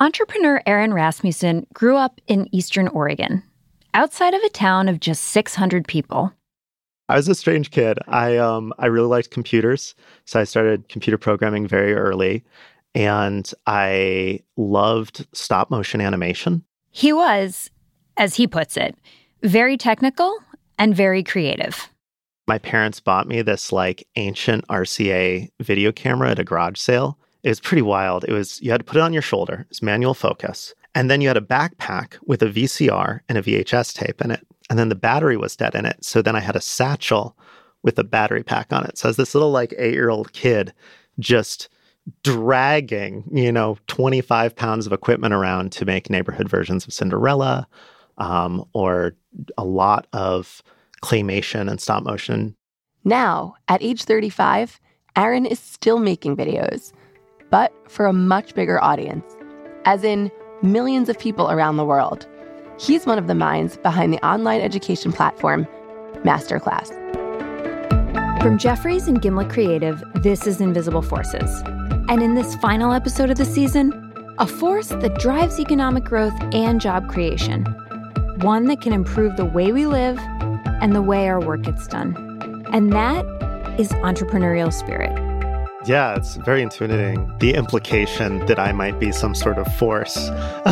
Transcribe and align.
Entrepreneur 0.00 0.62
Aaron 0.64 0.94
Rasmussen 0.94 1.66
grew 1.74 1.96
up 1.96 2.20
in 2.28 2.48
Eastern 2.54 2.86
Oregon, 2.88 3.42
outside 3.94 4.32
of 4.32 4.40
a 4.42 4.48
town 4.48 4.88
of 4.88 5.00
just 5.00 5.24
600 5.24 5.88
people. 5.88 6.32
I 7.08 7.16
was 7.16 7.26
a 7.26 7.34
strange 7.34 7.72
kid. 7.72 7.98
I 8.06 8.36
um 8.36 8.72
I 8.78 8.86
really 8.86 9.08
liked 9.08 9.32
computers, 9.32 9.96
so 10.24 10.38
I 10.38 10.44
started 10.44 10.88
computer 10.88 11.18
programming 11.18 11.66
very 11.66 11.94
early, 11.94 12.44
and 12.94 13.50
I 13.66 14.40
loved 14.56 15.26
stop 15.32 15.68
motion 15.68 16.00
animation. 16.00 16.62
He 16.90 17.12
was, 17.12 17.68
as 18.16 18.36
he 18.36 18.46
puts 18.46 18.76
it, 18.76 18.94
very 19.42 19.76
technical 19.76 20.38
and 20.78 20.94
very 20.94 21.24
creative. 21.24 21.88
My 22.46 22.58
parents 22.58 23.00
bought 23.00 23.26
me 23.26 23.42
this 23.42 23.72
like 23.72 24.06
ancient 24.14 24.64
RCA 24.68 25.50
video 25.60 25.90
camera 25.90 26.30
at 26.30 26.38
a 26.38 26.44
garage 26.44 26.78
sale. 26.78 27.18
It 27.42 27.48
was 27.48 27.60
pretty 27.60 27.82
wild. 27.82 28.24
It 28.24 28.32
was 28.32 28.60
you 28.60 28.70
had 28.70 28.80
to 28.80 28.84
put 28.84 28.96
it 28.96 29.02
on 29.02 29.12
your 29.12 29.22
shoulder. 29.22 29.66
It's 29.70 29.82
manual 29.82 30.14
focus. 30.14 30.74
And 30.94 31.10
then 31.10 31.20
you 31.20 31.28
had 31.28 31.36
a 31.36 31.42
backpack 31.42 32.16
with 32.26 32.42
a 32.42 32.46
VCR 32.46 33.20
and 33.28 33.38
a 33.38 33.42
VHS 33.42 33.94
tape 33.94 34.20
in 34.20 34.30
it. 34.30 34.44
And 34.70 34.78
then 34.78 34.88
the 34.88 34.94
battery 34.94 35.36
was 35.36 35.56
dead 35.56 35.74
in 35.74 35.86
it. 35.86 36.04
So 36.04 36.22
then 36.22 36.34
I 36.34 36.40
had 36.40 36.56
a 36.56 36.60
satchel 36.60 37.36
with 37.82 37.98
a 37.98 38.04
battery 38.04 38.42
pack 38.42 38.72
on 38.72 38.84
it. 38.84 38.98
So 38.98 39.08
as 39.08 39.16
this 39.16 39.34
little 39.34 39.50
like 39.50 39.74
eight 39.78 39.94
year 39.94 40.10
old 40.10 40.32
kid 40.32 40.72
just 41.18 41.68
dragging, 42.22 43.24
you 43.32 43.52
know, 43.52 43.78
25 43.86 44.56
pounds 44.56 44.86
of 44.86 44.92
equipment 44.92 45.34
around 45.34 45.72
to 45.72 45.84
make 45.84 46.10
neighborhood 46.10 46.48
versions 46.48 46.86
of 46.86 46.92
Cinderella 46.92 47.68
um, 48.18 48.64
or 48.72 49.14
a 49.56 49.64
lot 49.64 50.06
of 50.12 50.62
claymation 51.02 51.70
and 51.70 51.80
stop 51.80 52.02
motion. 52.02 52.56
Now, 53.04 53.54
at 53.68 53.82
age 53.82 54.04
35, 54.04 54.80
Aaron 55.16 55.46
is 55.46 55.58
still 55.58 55.98
making 55.98 56.36
videos, 56.36 56.92
but 57.50 57.72
for 57.88 58.06
a 58.06 58.12
much 58.12 58.54
bigger 58.54 58.82
audience, 58.82 59.36
as 59.84 60.04
in 60.04 60.30
millions 60.62 61.08
of 61.08 61.18
people 61.18 61.50
around 61.50 61.76
the 61.76 61.84
world. 61.84 62.26
He's 62.78 63.06
one 63.06 63.18
of 63.18 63.26
the 63.26 63.34
minds 63.34 63.76
behind 63.76 64.12
the 64.12 64.24
online 64.26 64.60
education 64.60 65.12
platform, 65.12 65.66
Masterclass. 66.24 66.92
From 68.42 68.56
Jefferies 68.56 69.08
and 69.08 69.20
Gimlet 69.20 69.50
Creative, 69.50 70.02
this 70.22 70.46
is 70.46 70.60
Invisible 70.60 71.02
Forces. 71.02 71.62
And 72.08 72.22
in 72.22 72.34
this 72.34 72.54
final 72.56 72.92
episode 72.92 73.30
of 73.30 73.36
the 73.36 73.44
season, 73.44 74.04
a 74.38 74.46
force 74.46 74.88
that 74.88 75.18
drives 75.18 75.58
economic 75.58 76.04
growth 76.04 76.34
and 76.52 76.80
job 76.80 77.08
creation. 77.08 77.64
One 78.40 78.66
that 78.66 78.80
can 78.80 78.92
improve 78.92 79.36
the 79.36 79.44
way 79.44 79.72
we 79.72 79.86
live 79.86 80.18
and 80.80 80.94
the 80.94 81.02
way 81.02 81.28
our 81.28 81.40
work 81.40 81.62
gets 81.62 81.88
done. 81.88 82.64
And 82.72 82.92
that 82.92 83.24
is 83.78 83.90
entrepreneurial 83.90 84.72
spirit. 84.72 85.27
Yeah, 85.88 86.16
it's 86.16 86.36
very 86.36 86.60
intimidating. 86.60 87.32
The 87.38 87.54
implication 87.54 88.44
that 88.44 88.58
I 88.58 88.72
might 88.72 89.00
be 89.00 89.10
some 89.10 89.34
sort 89.34 89.56
of 89.56 89.74
force. 89.76 90.18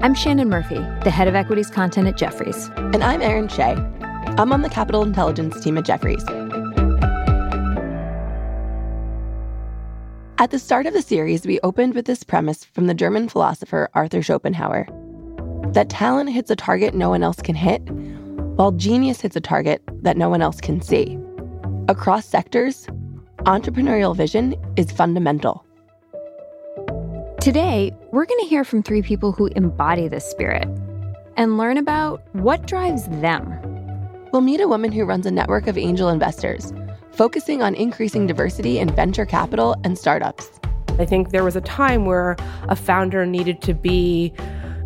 I'm 0.00 0.14
Shannon 0.14 0.48
Murphy, 0.48 0.78
the 1.02 1.10
head 1.10 1.26
of 1.26 1.34
equities 1.34 1.70
content 1.70 2.06
at 2.06 2.16
Jefferies. 2.16 2.70
And 2.76 3.02
I'm 3.02 3.20
Erin 3.20 3.48
Shea. 3.48 3.72
I'm 4.38 4.52
on 4.52 4.62
the 4.62 4.68
capital 4.68 5.02
intelligence 5.02 5.60
team 5.60 5.76
at 5.76 5.84
Jefferies. 5.84 6.22
At 10.38 10.52
the 10.52 10.60
start 10.60 10.86
of 10.86 10.92
the 10.92 11.02
series, 11.02 11.44
we 11.44 11.58
opened 11.64 11.96
with 11.96 12.04
this 12.04 12.22
premise 12.22 12.64
from 12.64 12.86
the 12.86 12.94
German 12.94 13.28
philosopher 13.28 13.90
Arthur 13.92 14.22
Schopenhauer 14.22 14.86
that 15.72 15.88
talent 15.88 16.30
hits 16.30 16.48
a 16.48 16.54
target 16.54 16.94
no 16.94 17.10
one 17.10 17.24
else 17.24 17.42
can 17.42 17.56
hit, 17.56 17.80
while 18.54 18.70
genius 18.70 19.20
hits 19.20 19.34
a 19.34 19.40
target 19.40 19.82
that 20.02 20.16
no 20.16 20.28
one 20.28 20.42
else 20.42 20.60
can 20.60 20.80
see. 20.80 21.18
Across 21.88 22.26
sectors, 22.26 22.86
entrepreneurial 23.44 24.16
vision 24.16 24.54
is 24.76 24.90
fundamental. 24.90 25.66
Today, 27.42 27.92
we're 28.10 28.24
going 28.24 28.40
to 28.40 28.46
hear 28.46 28.64
from 28.64 28.82
three 28.82 29.02
people 29.02 29.32
who 29.32 29.48
embody 29.48 30.08
this 30.08 30.24
spirit 30.24 30.66
and 31.36 31.58
learn 31.58 31.76
about 31.76 32.22
what 32.32 32.66
drives 32.66 33.06
them. 33.20 33.54
We'll 34.32 34.40
meet 34.40 34.62
a 34.62 34.68
woman 34.68 34.92
who 34.92 35.04
runs 35.04 35.26
a 35.26 35.30
network 35.30 35.66
of 35.66 35.76
angel 35.76 36.08
investors, 36.08 36.72
focusing 37.12 37.60
on 37.60 37.74
increasing 37.74 38.26
diversity 38.26 38.78
in 38.78 38.88
venture 38.88 39.26
capital 39.26 39.76
and 39.84 39.98
startups. 39.98 40.48
I 40.98 41.04
think 41.04 41.28
there 41.28 41.44
was 41.44 41.54
a 41.54 41.60
time 41.60 42.06
where 42.06 42.36
a 42.68 42.76
founder 42.76 43.26
needed 43.26 43.60
to 43.62 43.74
be 43.74 44.32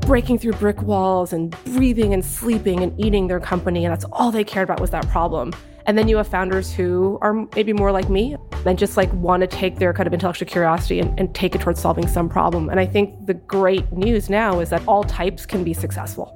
breaking 0.00 0.38
through 0.38 0.54
brick 0.54 0.82
walls 0.82 1.32
and 1.32 1.56
breathing 1.64 2.12
and 2.12 2.24
sleeping 2.24 2.82
and 2.82 2.98
eating 2.98 3.28
their 3.28 3.38
company, 3.38 3.84
and 3.84 3.92
that's 3.92 4.06
all 4.10 4.32
they 4.32 4.42
cared 4.42 4.64
about 4.64 4.80
was 4.80 4.90
that 4.90 5.06
problem. 5.08 5.52
And 5.88 5.96
then 5.96 6.06
you 6.06 6.18
have 6.18 6.28
founders 6.28 6.70
who 6.70 7.18
are 7.22 7.32
maybe 7.56 7.72
more 7.72 7.92
like 7.92 8.10
me 8.10 8.36
and 8.66 8.78
just 8.78 8.98
like 8.98 9.10
want 9.14 9.40
to 9.40 9.46
take 9.46 9.78
their 9.78 9.94
kind 9.94 10.06
of 10.06 10.12
intellectual 10.12 10.46
curiosity 10.46 11.00
and, 11.00 11.18
and 11.18 11.34
take 11.34 11.54
it 11.54 11.62
towards 11.62 11.80
solving 11.80 12.06
some 12.06 12.28
problem. 12.28 12.68
And 12.68 12.78
I 12.78 12.84
think 12.84 13.24
the 13.24 13.32
great 13.32 13.90
news 13.90 14.28
now 14.28 14.60
is 14.60 14.68
that 14.68 14.86
all 14.86 15.02
types 15.02 15.46
can 15.46 15.64
be 15.64 15.72
successful. 15.72 16.34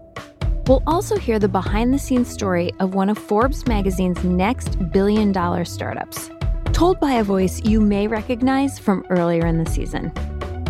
We'll 0.67 0.83
also 0.87 1.19
hear 1.19 1.39
the 1.39 1.49
behind 1.49 1.93
the 1.93 1.99
scenes 1.99 2.29
story 2.29 2.73
of 2.81 2.95
one 2.95 3.11
of 3.11 3.19
Forbes 3.19 3.67
magazine's 3.67 4.25
next 4.25 4.91
billion 4.91 5.33
dollar 5.33 5.67
startups, 5.67 6.31
told 6.73 6.99
by 6.99 7.13
a 7.13 7.23
voice 7.23 7.63
you 7.63 7.79
may 7.79 8.09
recognize 8.09 8.79
from 8.79 9.05
earlier 9.11 9.45
in 9.45 9.63
the 9.63 9.71
season. 9.71 10.15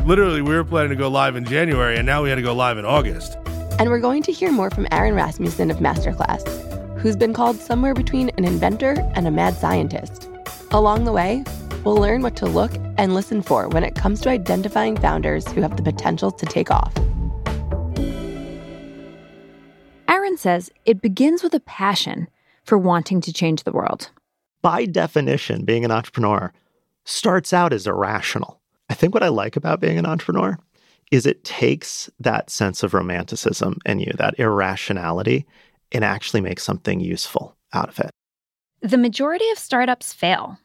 Literally, 0.05 0.43
we 0.43 0.53
were 0.57 0.65
planning 0.65 0.91
to 0.91 0.97
go 0.97 1.07
live 1.07 1.37
in 1.37 1.45
January, 1.45 1.99
and 1.99 2.05
now 2.05 2.25
we 2.25 2.31
had 2.31 2.35
to 2.35 2.43
go 2.43 2.53
live 2.53 2.79
in 2.79 2.85
August. 2.85 3.37
And 3.79 3.91
we're 3.91 4.01
going 4.01 4.25
to 4.25 4.33
hear 4.33 4.51
more 4.51 4.71
from 4.71 4.89
Aaron 4.91 5.15
Rasmussen 5.15 5.71
of 5.71 5.77
Masterclass, 5.77 6.43
who's 7.03 7.17
been 7.17 7.35
called 7.35 7.57
somewhere 7.57 7.95
between 7.95 8.29
an 8.39 8.45
inventor 8.45 8.95
and 9.17 9.27
a 9.27 9.31
mad 9.31 9.57
scientist. 9.57 10.31
Along 10.71 11.05
the 11.05 11.11
way, 11.13 11.43
we'll 11.85 11.97
learn 11.97 12.23
what 12.23 12.37
to 12.37 12.47
look 12.47 12.71
and 12.97 13.13
listen 13.13 13.43
for 13.43 13.69
when 13.69 13.83
it 13.83 13.97
comes 13.97 14.21
to 14.21 14.31
identifying 14.31 14.97
founders 14.97 15.47
who 15.49 15.63
have 15.63 15.77
the 15.77 15.83
potential 15.83 16.31
to 16.31 16.47
take 16.47 16.71
off. 16.71 16.95
Aaron 20.09 20.37
says 20.37 20.71
it 20.87 21.03
begins 21.03 21.43
with 21.43 21.55
a 21.55 21.61
passion 21.61 22.29
for 22.63 22.79
wanting 22.79 23.21
to 23.23 23.33
change 23.33 23.65
the 23.65 23.73
world. 23.73 24.11
By 24.63 24.87
definition, 24.87 25.65
being 25.65 25.85
an 25.85 25.91
entrepreneur 25.91 26.53
starts 27.05 27.53
out 27.53 27.73
as 27.73 27.89
irrational. 27.89 28.61
I 28.89 28.95
think 28.95 29.13
what 29.13 29.25
I 29.25 29.29
like 29.29 29.57
about 29.57 29.81
being 29.81 29.99
an 29.99 30.07
entrepreneur 30.07 30.57
is 31.11 31.27
it 31.27 31.43
takes 31.43 32.09
that 32.21 32.49
sense 32.49 32.85
of 32.85 32.95
romanticism 32.95 33.79
in 33.85 33.99
you, 33.99 34.13
that 34.19 34.39
irrationality, 34.39 35.45
and 35.93 36.05
actually 36.05 36.41
make 36.41 36.61
something 36.61 37.01
useful 37.01 37.57
out 37.73 37.89
of 37.89 37.99
it. 38.01 38.11
The 38.81 38.99
majority 38.99 39.49
of 39.51 39.59
startups 39.59 40.13
fail. 40.13 40.59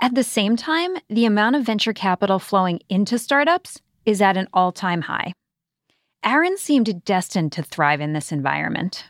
At 0.00 0.14
the 0.14 0.24
same 0.24 0.56
time, 0.56 0.96
the 1.08 1.24
amount 1.24 1.56
of 1.56 1.64
venture 1.64 1.92
capital 1.92 2.38
flowing 2.38 2.80
into 2.88 3.18
startups 3.18 3.80
is 4.04 4.20
at 4.20 4.36
an 4.36 4.48
all 4.52 4.72
time 4.72 5.02
high. 5.02 5.32
Aaron 6.24 6.56
seemed 6.56 7.04
destined 7.04 7.52
to 7.52 7.62
thrive 7.62 8.00
in 8.00 8.12
this 8.12 8.32
environment. 8.32 9.06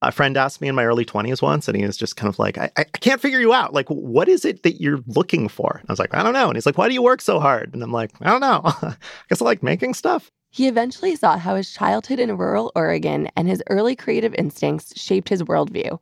A 0.00 0.12
friend 0.12 0.36
asked 0.36 0.60
me 0.60 0.68
in 0.68 0.74
my 0.74 0.84
early 0.84 1.04
20s 1.04 1.42
once, 1.42 1.66
and 1.66 1.76
he 1.76 1.84
was 1.84 1.96
just 1.96 2.16
kind 2.16 2.28
of 2.32 2.38
like, 2.38 2.56
I, 2.56 2.70
I 2.76 2.84
can't 2.84 3.20
figure 3.20 3.40
you 3.40 3.52
out. 3.52 3.74
Like, 3.74 3.88
what 3.88 4.28
is 4.28 4.44
it 4.44 4.62
that 4.62 4.80
you're 4.80 5.00
looking 5.08 5.48
for? 5.48 5.82
I 5.88 5.92
was 5.92 5.98
like, 5.98 6.14
I 6.14 6.22
don't 6.22 6.34
know. 6.34 6.46
And 6.46 6.56
he's 6.56 6.66
like, 6.66 6.78
Why 6.78 6.86
do 6.86 6.94
you 6.94 7.02
work 7.02 7.20
so 7.20 7.40
hard? 7.40 7.74
And 7.74 7.82
I'm 7.82 7.90
like, 7.90 8.12
I 8.20 8.30
don't 8.30 8.40
know. 8.40 8.62
I 8.64 8.96
guess 9.28 9.42
I 9.42 9.44
like 9.44 9.62
making 9.62 9.94
stuff. 9.94 10.30
He 10.58 10.66
eventually 10.66 11.14
saw 11.14 11.38
how 11.38 11.54
his 11.54 11.70
childhood 11.70 12.18
in 12.18 12.36
rural 12.36 12.72
Oregon 12.74 13.28
and 13.36 13.46
his 13.46 13.62
early 13.70 13.94
creative 13.94 14.34
instincts 14.34 14.92
shaped 15.00 15.28
his 15.28 15.44
worldview, 15.44 16.00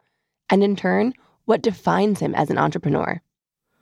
and 0.48 0.64
in 0.64 0.76
turn, 0.76 1.12
what 1.44 1.60
defines 1.60 2.20
him 2.20 2.34
as 2.34 2.48
an 2.48 2.56
entrepreneur. 2.56 3.20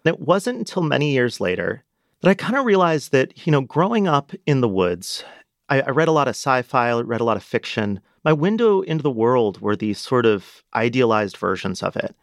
It 0.04 0.18
wasn't 0.18 0.58
until 0.58 0.82
many 0.82 1.12
years 1.12 1.40
later 1.40 1.84
that 2.22 2.28
I 2.28 2.34
kind 2.34 2.56
of 2.56 2.64
realized 2.64 3.12
that, 3.12 3.46
you 3.46 3.52
know, 3.52 3.60
growing 3.60 4.08
up 4.08 4.32
in 4.46 4.62
the 4.62 4.68
woods, 4.68 5.22
I, 5.68 5.82
I 5.82 5.90
read 5.90 6.08
a 6.08 6.10
lot 6.10 6.26
of 6.26 6.34
sci 6.34 6.62
fi, 6.62 6.88
I 6.88 7.00
read 7.02 7.20
a 7.20 7.24
lot 7.24 7.36
of 7.36 7.44
fiction. 7.44 8.00
My 8.24 8.32
window 8.32 8.80
into 8.80 9.04
the 9.04 9.12
world 9.12 9.60
were 9.60 9.76
these 9.76 10.00
sort 10.00 10.26
of 10.26 10.64
idealized 10.74 11.36
versions 11.36 11.84
of 11.84 11.94
it. 11.94 12.16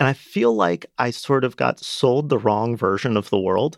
And 0.00 0.08
I 0.08 0.14
feel 0.14 0.54
like 0.54 0.86
I 0.96 1.10
sort 1.10 1.44
of 1.44 1.58
got 1.58 1.78
sold 1.78 2.30
the 2.30 2.38
wrong 2.38 2.74
version 2.74 3.18
of 3.18 3.28
the 3.28 3.38
world. 3.38 3.76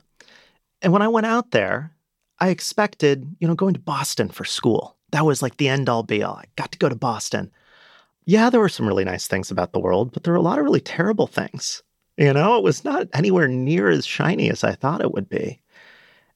And 0.83 0.93
when 0.93 1.03
I 1.03 1.09
went 1.09 1.27
out 1.27 1.51
there, 1.51 1.97
I 2.41 2.49
expected, 2.49 3.37
you 3.39 3.47
know, 3.47 3.55
going 3.55 3.75
to 3.75 3.81
Boston 3.81 4.29
for 4.29 4.45
school. 4.45 4.97
That 5.13 5.27
was 5.27 5.43
like 5.43 5.57
the 5.57 5.69
end 5.69 5.89
all 5.89 6.03
be 6.03 6.23
all. 6.23 6.37
I 6.37 6.45
got 6.57 6.73
to 6.73 6.79
go 6.79 6.89
to 6.89 6.95
Boston. 6.95 7.51
Yeah, 8.25 8.51
there 8.51 8.61
were 8.61 8.69
some 8.69 8.87
really 8.87 9.05
nice 9.05 9.27
things 9.27 9.51
about 9.51 9.73
the 9.73 9.81
world, 9.81 10.13
but 10.13 10.25
there 10.25 10.33
were 10.33 10.39
a 10.39 10.43
lot 10.43 10.59
of 10.59 10.65
really 10.65 10.81
terrible 10.81 11.27
things. 11.27 11.83
You 12.17 12.33
know, 12.33 12.57
it 12.57 12.63
was 12.63 12.85
not 12.85 13.09
anywhere 13.15 13.49
near 13.49 13.89
as 13.89 14.07
shiny 14.07 14.51
as 14.51 14.63
I 14.63 14.73
thought 14.73 15.01
it 15.01 15.13
would 15.13 15.29
be. 15.29 15.61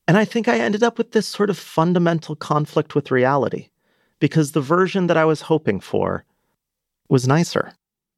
And 0.06 0.16
I 0.16 0.24
think 0.24 0.48
I 0.48 0.58
ended 0.58 0.82
up 0.82 0.98
with 0.98 1.12
this 1.12 1.26
sort 1.26 1.50
of 1.50 1.58
fundamental 1.58 2.36
conflict 2.36 2.94
with 2.94 3.10
reality 3.10 3.68
because 4.18 4.52
the 4.52 4.60
version 4.60 5.06
that 5.06 5.16
I 5.16 5.24
was 5.24 5.42
hoping 5.42 5.80
for 5.80 6.24
was 7.08 7.28
nicer 7.28 7.72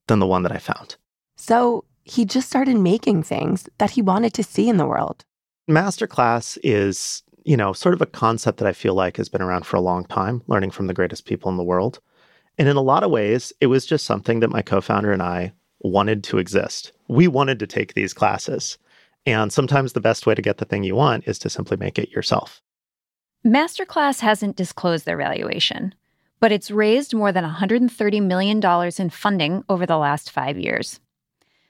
than 0.07 0.19
the 0.19 0.27
one 0.27 0.43
that 0.45 0.53
I 0.53 0.59
found. 0.59 0.97
So 1.37 1.85
he 2.05 2.25
just 2.25 2.49
started 2.49 2.77
making 2.77 3.25
things 3.25 3.69
that 3.79 3.91
he 3.91 4.03
wanted 4.03 4.33
to 4.35 4.43
see 4.43 4.69
in 4.69 4.77
the 4.77 4.87
world. 4.87 5.25
Masterclass 5.69 6.57
is 6.63 7.25
you 7.47 7.57
know, 7.57 7.73
sort 7.73 7.95
of 7.95 8.03
a 8.03 8.07
concept 8.07 8.59
that 8.59 8.67
I 8.67 8.73
feel 8.73 8.95
like 8.95 9.17
has 9.17 9.29
been 9.29 9.41
around 9.41 9.67
for 9.67 9.77
a 9.77 9.81
long 9.81 10.05
time, 10.05 10.43
learning 10.49 10.73
from 10.73 10.89
the 10.89 10.95
greatest 10.95 11.27
people 11.27 11.49
in 11.49 11.57
the 11.57 11.63
world. 11.63 12.01
And 12.59 12.69
in 12.69 12.77
a 12.77 12.83
lot 12.83 13.05
of 13.05 13.13
ways, 13.13 13.53
it 13.61 13.69
was 13.69 13.87
just 13.87 14.05
something 14.05 14.41
that 14.41 14.51
my 14.51 14.63
co 14.63 14.81
founder 14.81 15.13
and 15.13 15.23
I 15.23 15.53
wanted 15.81 16.25
to 16.25 16.39
exist. 16.39 16.91
We 17.07 17.29
wanted 17.29 17.61
to 17.61 17.67
take 17.69 17.95
these 17.95 18.13
classes. 18.13 18.79
And 19.27 19.53
sometimes 19.53 19.93
the 19.93 20.01
best 20.01 20.27
way 20.27 20.35
to 20.35 20.43
get 20.43 20.59
the 20.59 20.65
thing 20.65 20.83
you 20.83 20.97
want 20.97 21.29
is 21.29 21.39
to 21.41 21.51
simply 21.51 21.77
make 21.77 22.01
it 22.01 22.11
yourself. 22.11 22.61
Masterclass 23.47 24.21
hasn't 24.21 24.57
disclosed 24.57 25.05
their 25.05 25.17
valuation, 25.17 25.95
but 26.41 26.51
it's 26.51 26.73
raised 26.73 27.15
more 27.15 27.31
than 27.31 27.45
$130 27.45 28.23
million 28.23 28.61
in 28.99 29.11
funding 29.11 29.65
over 29.69 29.87
the 29.87 29.99
last 29.99 30.33
five 30.33 30.59
years. 30.59 30.99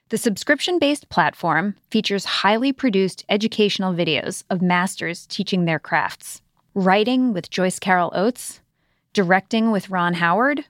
The 0.08 0.18
subscription 0.18 0.78
based 0.78 1.08
platform 1.08 1.74
features 1.90 2.24
highly 2.24 2.72
produced 2.72 3.24
educational 3.28 3.92
videos 3.92 4.44
of 4.48 4.62
masters 4.62 5.26
teaching 5.26 5.64
their 5.64 5.80
crafts, 5.80 6.42
writing 6.74 7.32
with 7.32 7.50
Joyce 7.50 7.80
Carol 7.80 8.12
Oates, 8.14 8.60
directing 9.12 9.72
with 9.72 9.90
Ron 9.90 10.14
Howard, 10.14 10.64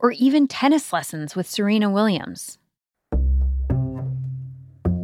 or 0.00 0.10
even 0.10 0.48
tennis 0.48 0.92
lessons 0.92 1.36
with 1.36 1.48
Serena 1.48 1.90
Williams. 1.90 2.58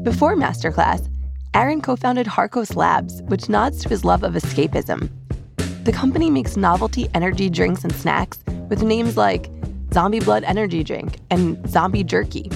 Before 0.02 0.34
Masterclass, 0.34 1.08
Aaron 1.54 1.80
co 1.80 1.94
founded 1.94 2.26
Harcos 2.26 2.75
Labs, 2.75 3.22
which 3.28 3.48
nods 3.48 3.80
to 3.84 3.88
his 3.88 4.04
love 4.04 4.25
of 4.25 4.32
escapism. 4.34 5.08
The 5.84 5.92
company 5.92 6.30
makes 6.30 6.56
novelty 6.56 7.08
energy 7.14 7.48
drinks 7.48 7.84
and 7.84 7.94
snacks 7.94 8.40
with 8.69 8.82
names 8.82 9.16
like 9.16 9.48
Zombie 9.92 10.19
Blood 10.19 10.42
Energy 10.42 10.82
Drink 10.82 11.20
and 11.30 11.64
Zombie 11.70 12.02
Jerky. 12.02 12.50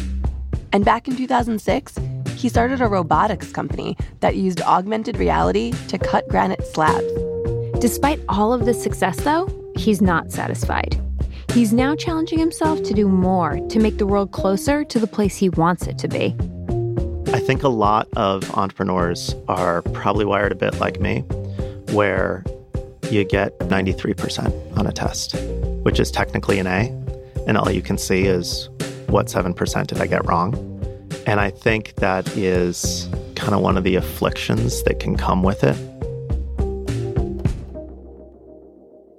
And 0.73 0.85
back 0.85 1.07
in 1.07 1.17
2006, 1.17 1.99
he 2.37 2.49
started 2.49 2.81
a 2.81 2.87
robotics 2.87 3.53
company 3.53 3.97
that 4.21 4.37
used 4.37 4.63
augmented 4.63 5.19
reality 5.19 5.73
to 5.89 5.99
cut 5.99 6.27
granite 6.29 6.65
slabs. 6.67 7.07
Despite 7.79 8.21
all 8.29 8.53
of 8.53 8.65
this 8.65 8.83
success, 8.83 9.17
though, 9.23 9.49
he's 9.77 10.01
not 10.01 10.33
satisfied. 10.33 10.99
He's 11.53 11.73
now 11.73 11.95
challenging 11.95 12.39
himself 12.39 12.83
to 12.85 12.95
do 12.95 13.07
more 13.07 13.59
to 13.69 13.79
make 13.79 13.99
the 13.99 14.07
world 14.07 14.33
closer 14.33 14.85
to 14.85 14.99
the 14.99 15.07
place 15.07 15.37
he 15.37 15.51
wants 15.51 15.87
it 15.87 15.99
to 15.99 16.09
be. 16.09 16.35
I 17.35 17.41
think 17.41 17.63
a 17.63 17.69
lot 17.69 18.09
of 18.17 18.51
entrepreneurs 18.57 19.35
are 19.49 19.83
probably 19.83 20.25
wired 20.25 20.53
a 20.53 20.55
bit 20.55 20.79
like 20.81 21.01
me, 21.01 21.21
where 21.93 22.45
you 23.11 23.25
get 23.25 23.59
93% 23.59 24.79
on 24.79 24.87
a 24.87 24.93
test, 24.93 25.35
which 25.83 26.01
is 26.01 26.11
technically 26.11 26.59
an 26.59 26.67
A, 26.67 26.89
and 27.47 27.59
all 27.59 27.71
you 27.71 27.83
can 27.83 27.99
see 27.99 28.25
is 28.25 28.71
what 29.13 29.27
7% 29.27 29.87
did 29.87 30.01
I 30.01 30.07
get 30.07 30.27
wrong? 30.27 30.55
And 31.27 31.39
I 31.39 31.51
think 31.51 31.97
that 31.97 32.27
is 32.35 33.09
kind 33.37 33.55
of 33.55 33.61
one 33.61 33.77
of 33.77 33.85
the 33.85 33.95
afflictions 33.95 34.83
that 34.85 35.01
can 35.01 35.17
come 35.17 35.43
with 35.43 35.63
it. 35.63 35.77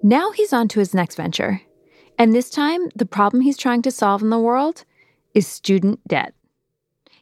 Now 0.01 0.31
he's 0.31 0.51
on 0.51 0.67
to 0.69 0.79
his 0.79 0.95
next 0.95 1.15
venture. 1.15 1.61
And 2.17 2.33
this 2.33 2.49
time, 2.49 2.89
the 2.95 3.05
problem 3.05 3.41
he's 3.41 3.57
trying 3.57 3.83
to 3.83 3.91
solve 3.91 4.21
in 4.21 4.31
the 4.31 4.39
world 4.39 4.83
is 5.33 5.47
student 5.47 6.05
debt. 6.07 6.33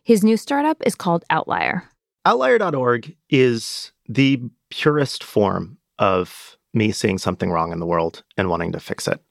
His 0.04 0.24
new 0.24 0.38
startup 0.38 0.82
is 0.86 0.96
called 0.96 1.26
Outlier. 1.30 1.84
Outlier.org 2.26 3.16
is 3.30 3.92
the 4.08 4.42
purest 4.70 5.24
form 5.24 5.78
of 6.00 6.58
me 6.74 6.92
seeing 6.92 7.18
something 7.18 7.52
wrong 7.52 7.74
in 7.74 7.80
the 7.80 7.86
world 7.86 8.24
and 8.38 8.50
wanting 8.50 8.72
to 8.72 8.80
fix 8.80 9.08
it. 9.08 9.22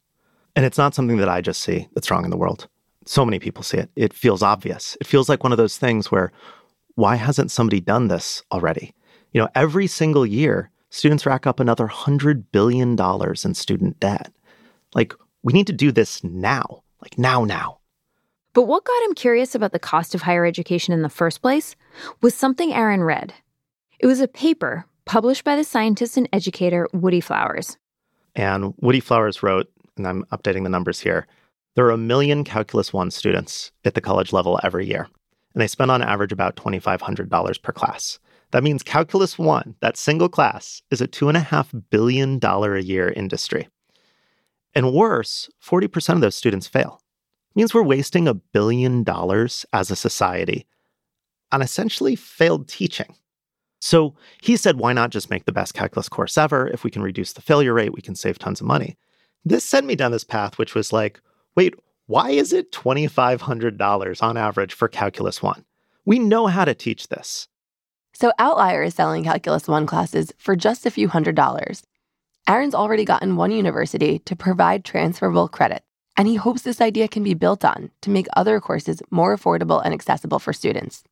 And 0.55 0.67
it's 0.67 0.79
not 0.79 0.95
something 0.95 1.17
that 1.17 1.29
I 1.29 1.41
just 1.41 1.63
see 1.63 1.89
that's 1.95 2.11
wrong 2.11 2.25
in 2.25 2.31
the 2.31 2.37
world 2.37 2.69
so 3.11 3.25
many 3.25 3.41
people 3.41 3.65
see 3.65 3.77
it. 3.77 3.91
It 3.97 4.15
feels 4.15 4.41
obvious. 4.41 4.97
It 5.01 5.07
feels 5.09 5.29
like 5.29 5.43
one 5.43 5.51
of 5.51 5.59
those 5.59 5.77
things 5.77 6.13
where 6.13 6.31
why 6.95 7.17
hasn't 7.17 7.51
somebody 7.51 7.81
done 7.81 8.07
this 8.07 8.45
already? 8.53 8.95
You 9.33 9.41
know, 9.41 9.49
every 9.57 9.89
single 9.89 10.25
year, 10.25 10.71
students 10.91 11.27
rack 11.27 11.45
up 11.45 11.59
another 11.59 11.89
$100 11.89 12.45
billion 12.53 12.97
in 12.97 13.55
student 13.55 13.99
debt. 13.99 14.33
Like, 14.95 15.13
we 15.43 15.53
need 15.53 15.67
to 15.67 15.73
do 15.73 15.91
this 15.91 16.23
now, 16.23 16.85
like 17.03 17.19
now, 17.19 17.45
now. 17.45 17.81
But 18.53 18.69
what 18.69 18.85
got 18.85 19.03
him 19.03 19.15
curious 19.15 19.57
about 19.57 19.73
the 19.73 19.81
cost 19.81 20.15
of 20.15 20.23
higher 20.23 20.47
education 20.47 20.95
in 20.95 21.03
the 21.03 21.09
first 21.09 21.43
place 21.43 21.75
was 22.21 22.33
something 22.33 22.73
Aaron 22.73 23.03
read. 23.03 23.35
It 23.99 24.07
was 24.07 24.21
a 24.21 24.29
paper 24.29 24.87
published 25.05 25.43
by 25.43 25.57
the 25.57 25.65
scientist 25.65 26.17
and 26.17 26.29
educator 26.33 26.87
Woody 26.93 27.21
Flowers. 27.21 27.77
And 28.37 28.73
Woody 28.79 29.01
Flowers 29.01 29.43
wrote, 29.43 29.69
and 29.97 30.07
I'm 30.07 30.25
updating 30.27 30.63
the 30.63 30.71
numbers 30.71 31.01
here 31.01 31.27
there 31.75 31.87
are 31.87 31.91
a 31.91 31.97
million 31.97 32.45
Calculus 32.45 32.93
1 32.93 33.11
students 33.11 33.73
at 33.85 33.95
the 33.95 34.01
college 34.01 34.33
level 34.33 34.59
every 34.63 34.87
year, 34.87 35.09
and 35.55 35.61
they 35.61 35.67
spend 35.67 35.91
on 35.91 36.03
average 36.03 36.33
about 36.33 36.57
$2,500 36.57 37.63
per 37.63 37.73
class. 37.73 38.19
That 38.51 38.65
means 38.65 38.83
Calculus 38.83 39.39
1, 39.39 39.77
that 39.81 39.97
single 39.97 40.29
class, 40.29 40.83
is 40.91 41.01
a 41.01 41.07
$2.5 41.07 41.85
billion 41.91 42.41
a 42.43 42.79
year 42.79 43.11
industry. 43.11 43.69
And 44.75 44.93
worse, 44.93 45.49
40% 45.65 46.15
of 46.15 46.21
those 46.21 46.35
students 46.35 46.67
fail. 46.67 47.01
It 47.51 47.57
means 47.57 47.75
we're 47.75 47.83
wasting 47.83 48.29
a 48.29 48.35
billion 48.35 49.03
dollars 49.03 49.67
as 49.73 49.91
a 49.91 49.97
society 49.97 50.67
on 51.53 51.63
essentially 51.63 52.17
failed 52.17 52.69
teaching. 52.69 53.17
So 53.81 54.15
he 54.43 54.57
said, 54.57 54.79
why 54.79 54.93
not 54.93 55.11
just 55.11 55.31
make 55.31 55.47
the 55.47 55.53
best 55.53 55.75
calculus 55.75 56.09
course 56.09 56.37
ever? 56.37 56.69
If 56.69 56.85
we 56.85 56.91
can 56.91 57.03
reduce 57.03 57.33
the 57.33 57.43
failure 57.43 57.73
rate, 57.73 57.95
we 57.95 58.03
can 58.03 58.15
save 58.15 58.39
tons 58.39 58.61
of 58.61 58.67
money. 58.67 58.97
This 59.45 59.65
sent 59.65 59.87
me 59.87 59.97
down 59.97 60.13
this 60.13 60.25
path, 60.25 60.59
which 60.59 60.75
was 60.75 60.93
like, 60.93 61.21
wait, 61.61 61.75
why 62.07 62.31
is 62.31 62.55
it 62.55 62.73
$2,500 62.73 64.23
on 64.23 64.37
average 64.39 64.73
for 64.73 64.89
Calculus 64.89 65.43
1? 65.43 65.63
We 66.07 66.19
know 66.19 66.47
how 66.47 66.65
to 66.65 66.75
teach 66.75 67.09
this. 67.09 67.49
So 68.15 68.33
Outlier 68.39 68.83
is 68.83 68.95
selling 68.95 69.25
Calculus 69.25 69.69
1 69.69 69.85
classes 69.85 70.33
for 70.39 70.57
just 70.57 70.87
a 70.87 70.91
few 70.91 71.09
hundred 71.09 71.35
dollars. 71.35 71.83
Aaron's 72.49 72.75
already 72.75 73.05
gotten 73.05 73.37
one 73.37 73.51
university 73.51 74.21
to 74.21 74.35
provide 74.35 74.87
transferable 74.87 75.49
credit, 75.49 75.83
and 76.17 76.27
he 76.27 76.37
hopes 76.37 76.63
this 76.63 76.81
idea 76.81 77.09
can 77.09 77.23
be 77.23 77.35
built 77.35 77.63
on 77.63 77.91
to 78.01 78.09
make 78.09 78.27
other 78.35 78.59
courses 78.59 79.03
more 79.11 79.37
affordable 79.37 79.83
and 79.85 79.93
accessible 79.93 80.39
for 80.39 80.55
students. 80.55 81.05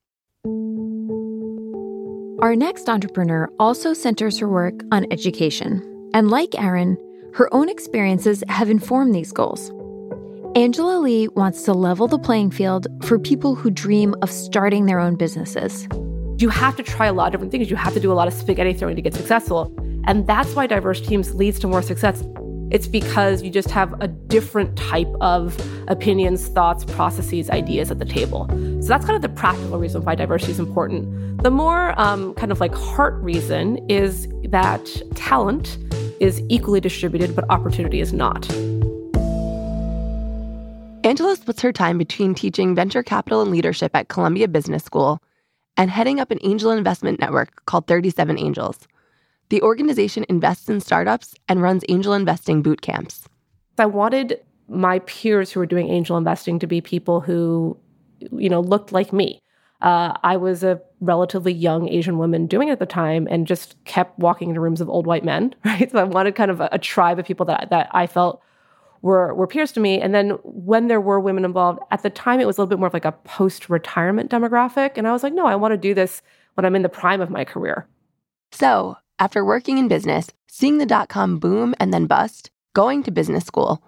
Our 2.41 2.57
next 2.57 2.89
entrepreneur 2.89 3.51
also 3.61 3.93
centers 3.93 4.39
her 4.39 4.49
work 4.49 4.81
on 4.93 5.07
education. 5.11 6.11
And 6.15 6.31
like 6.31 6.59
Aaron, 6.59 6.97
her 7.35 7.53
own 7.53 7.69
experiences 7.69 8.43
have 8.49 8.71
informed 8.71 9.15
these 9.15 9.31
goals. 9.31 9.71
Angela 10.59 10.99
Lee 10.99 11.29
wants 11.29 11.63
to 11.63 11.73
level 11.73 12.09
the 12.09 12.19
playing 12.19 12.51
field 12.51 12.89
for 13.05 13.17
people 13.17 13.55
who 13.55 13.71
dream 13.71 14.13
of 14.23 14.29
starting 14.29 14.87
their 14.87 14.99
own 14.99 15.15
businesses. 15.15 15.87
You 16.39 16.49
have 16.49 16.75
to 16.75 16.83
try 16.83 17.07
a 17.07 17.13
lot 17.13 17.27
of 17.27 17.31
different 17.31 17.53
things. 17.53 17.71
You 17.71 17.77
have 17.77 17.95
to 17.95 18.01
do 18.01 18.11
a 18.11 18.15
lot 18.15 18.27
of 18.27 18.35
spaghetti 18.35 18.73
throwing 18.73 18.97
to 18.97 19.01
get 19.01 19.15
successful. 19.15 19.73
And 20.09 20.27
that's 20.27 20.57
why 20.57 20.67
diverse 20.67 21.01
teams 21.01 21.33
leads 21.33 21.61
to 21.61 21.69
more 21.69 21.81
success. 21.81 22.25
It's 22.73 22.89
because 22.89 23.41
you 23.45 23.51
just 23.51 23.71
have 23.71 23.95
a 24.01 24.09
different 24.09 24.77
type 24.77 25.07
of 25.21 25.57
opinions, 25.87 26.49
thoughts, 26.49 26.85
processes, 26.85 27.51
ideas 27.51 27.93
at 27.93 28.01
the 28.01 28.05
table. 28.05 28.49
So 28.83 28.89
that's 28.89 29.05
kind 29.05 29.15
of 29.15 29.23
the 29.23 29.29
practical 29.29 29.79
reason 29.79 30.03
why 30.03 30.17
diversity 30.17 30.51
is 30.51 30.59
important. 30.59 31.41
The 31.41 31.53
more 31.53 31.95
um, 32.01 32.35
kind 32.35 32.51
of 32.51 32.59
like 32.59 32.75
heart 32.75 33.15
reason 33.23 33.79
is 33.89 34.27
that 34.49 34.91
talent 35.15 35.79
is 36.19 36.43
equally 36.49 36.81
distributed, 36.81 37.37
but 37.37 37.49
opportunity 37.49 38.01
is 38.01 38.13
not. 38.13 38.53
Angela 41.09 41.35
splits 41.37 41.63
her 41.63 41.73
time 41.73 41.97
between 41.97 42.35
teaching 42.35 42.75
venture 42.75 43.03
capital 43.03 43.41
and 43.41 43.51
leadership 43.51 43.93
at 43.97 44.09
Columbia 44.09 44.47
Business 44.47 44.85
School 44.85 45.23
and 45.79 45.91
heading 45.91 46.21
up 46.21 46.31
an 46.31 46.39
angel 46.43 46.71
investment 46.71 47.19
network 47.19 47.65
called 47.65 47.87
37 47.87 48.39
Angels. 48.39 48.87
The 49.49 49.63
organization 49.63 50.27
invests 50.29 50.69
in 50.69 50.81
startups 50.81 51.35
and 51.49 51.63
runs 51.63 51.83
angel 51.89 52.13
investing 52.13 52.61
boot 52.61 52.83
camps. 52.83 53.27
I 53.79 53.87
wanted 53.87 54.39
my 54.69 54.99
peers 54.99 55.51
who 55.51 55.61
were 55.61 55.67
doing 55.67 55.89
angel 55.89 56.19
investing 56.19 56.59
to 56.59 56.67
be 56.67 56.83
people 56.83 57.23
who, 57.23 57.79
you 58.19 58.51
know, 58.51 58.61
looked 58.61 58.93
like 58.93 59.11
me. 59.11 59.41
Uh, 59.81 60.13
I 60.23 60.37
was 60.37 60.63
a 60.63 60.79
relatively 61.01 61.55
young 61.55 61.89
Asian 61.89 62.19
woman 62.19 62.47
doing 62.47 62.69
it 62.69 62.73
at 62.73 62.81
the 62.81 62.87
time 62.87 63.27
and 63.31 63.47
just 63.47 63.83
kept 63.87 64.19
walking 64.19 64.51
into 64.51 64.61
rooms 64.61 64.83
of 64.83 64.91
old 64.91 65.07
white 65.07 65.25
men, 65.25 65.55
right? 65.65 65.91
So 65.91 66.01
I 66.01 66.05
wanted 66.05 66.35
kind 66.35 66.51
of 66.51 66.61
a, 66.61 66.69
a 66.71 66.79
tribe 66.79 67.19
of 67.19 67.25
people 67.25 67.47
that, 67.47 67.71
that 67.71 67.89
I 67.93 68.07
felt 68.07 68.43
were 69.03 69.35
were 69.35 69.47
peers 69.47 69.73
to 69.73 69.81
me. 69.81 70.01
And 70.01 70.15
then 70.15 70.31
when 70.43 70.89
there 70.89 71.01
were 71.01 71.21
women 71.21 71.45
involved, 71.45 71.81
at 71.91 72.03
the 72.03 72.11
time 72.11 72.41
it 72.41 72.47
was 72.47 72.59
a 72.59 72.61
little 72.61 72.71
bit 72.71 72.79
more 72.79 72.89
of 72.89 72.95
like 72.95 73.05
a 73.05 73.13
post-retirement 73.13 74.31
demographic. 74.31 74.93
And 74.97 75.07
I 75.07 75.13
was 75.13 75.23
like, 75.23 75.33
no, 75.33 75.47
I 75.47 75.57
want 75.57 75.73
to 75.73 75.79
do 75.79 75.95
this 75.95 76.23
when 76.55 76.65
I'm 76.65 76.77
in 76.77 76.83
the 76.83 76.89
prime 76.89 77.21
of 77.21 77.31
my 77.31 77.45
career. 77.45 77.87
So 78.51 78.97
after 79.19 79.45
working 79.45 79.79
in 79.79 79.89
business, 79.89 80.29
seeing 80.47 80.79
the 80.79 80.87
dot 80.87 81.09
com 81.09 81.39
boom 81.39 81.75
and 81.79 81.93
then 81.93 82.07
bust, 82.07 82.51
going 82.75 83.03
to 83.05 83.11
business 83.11 83.45
school, 83.45 83.83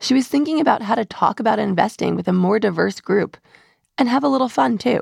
she 0.00 0.14
was 0.14 0.28
thinking 0.28 0.60
about 0.60 0.82
how 0.82 0.94
to 0.94 1.04
talk 1.04 1.40
about 1.40 1.58
investing 1.58 2.16
with 2.16 2.28
a 2.28 2.32
more 2.32 2.58
diverse 2.58 3.00
group 3.00 3.36
and 3.98 4.08
have 4.08 4.24
a 4.24 4.28
little 4.28 4.48
fun 4.48 4.78
too. 4.78 5.00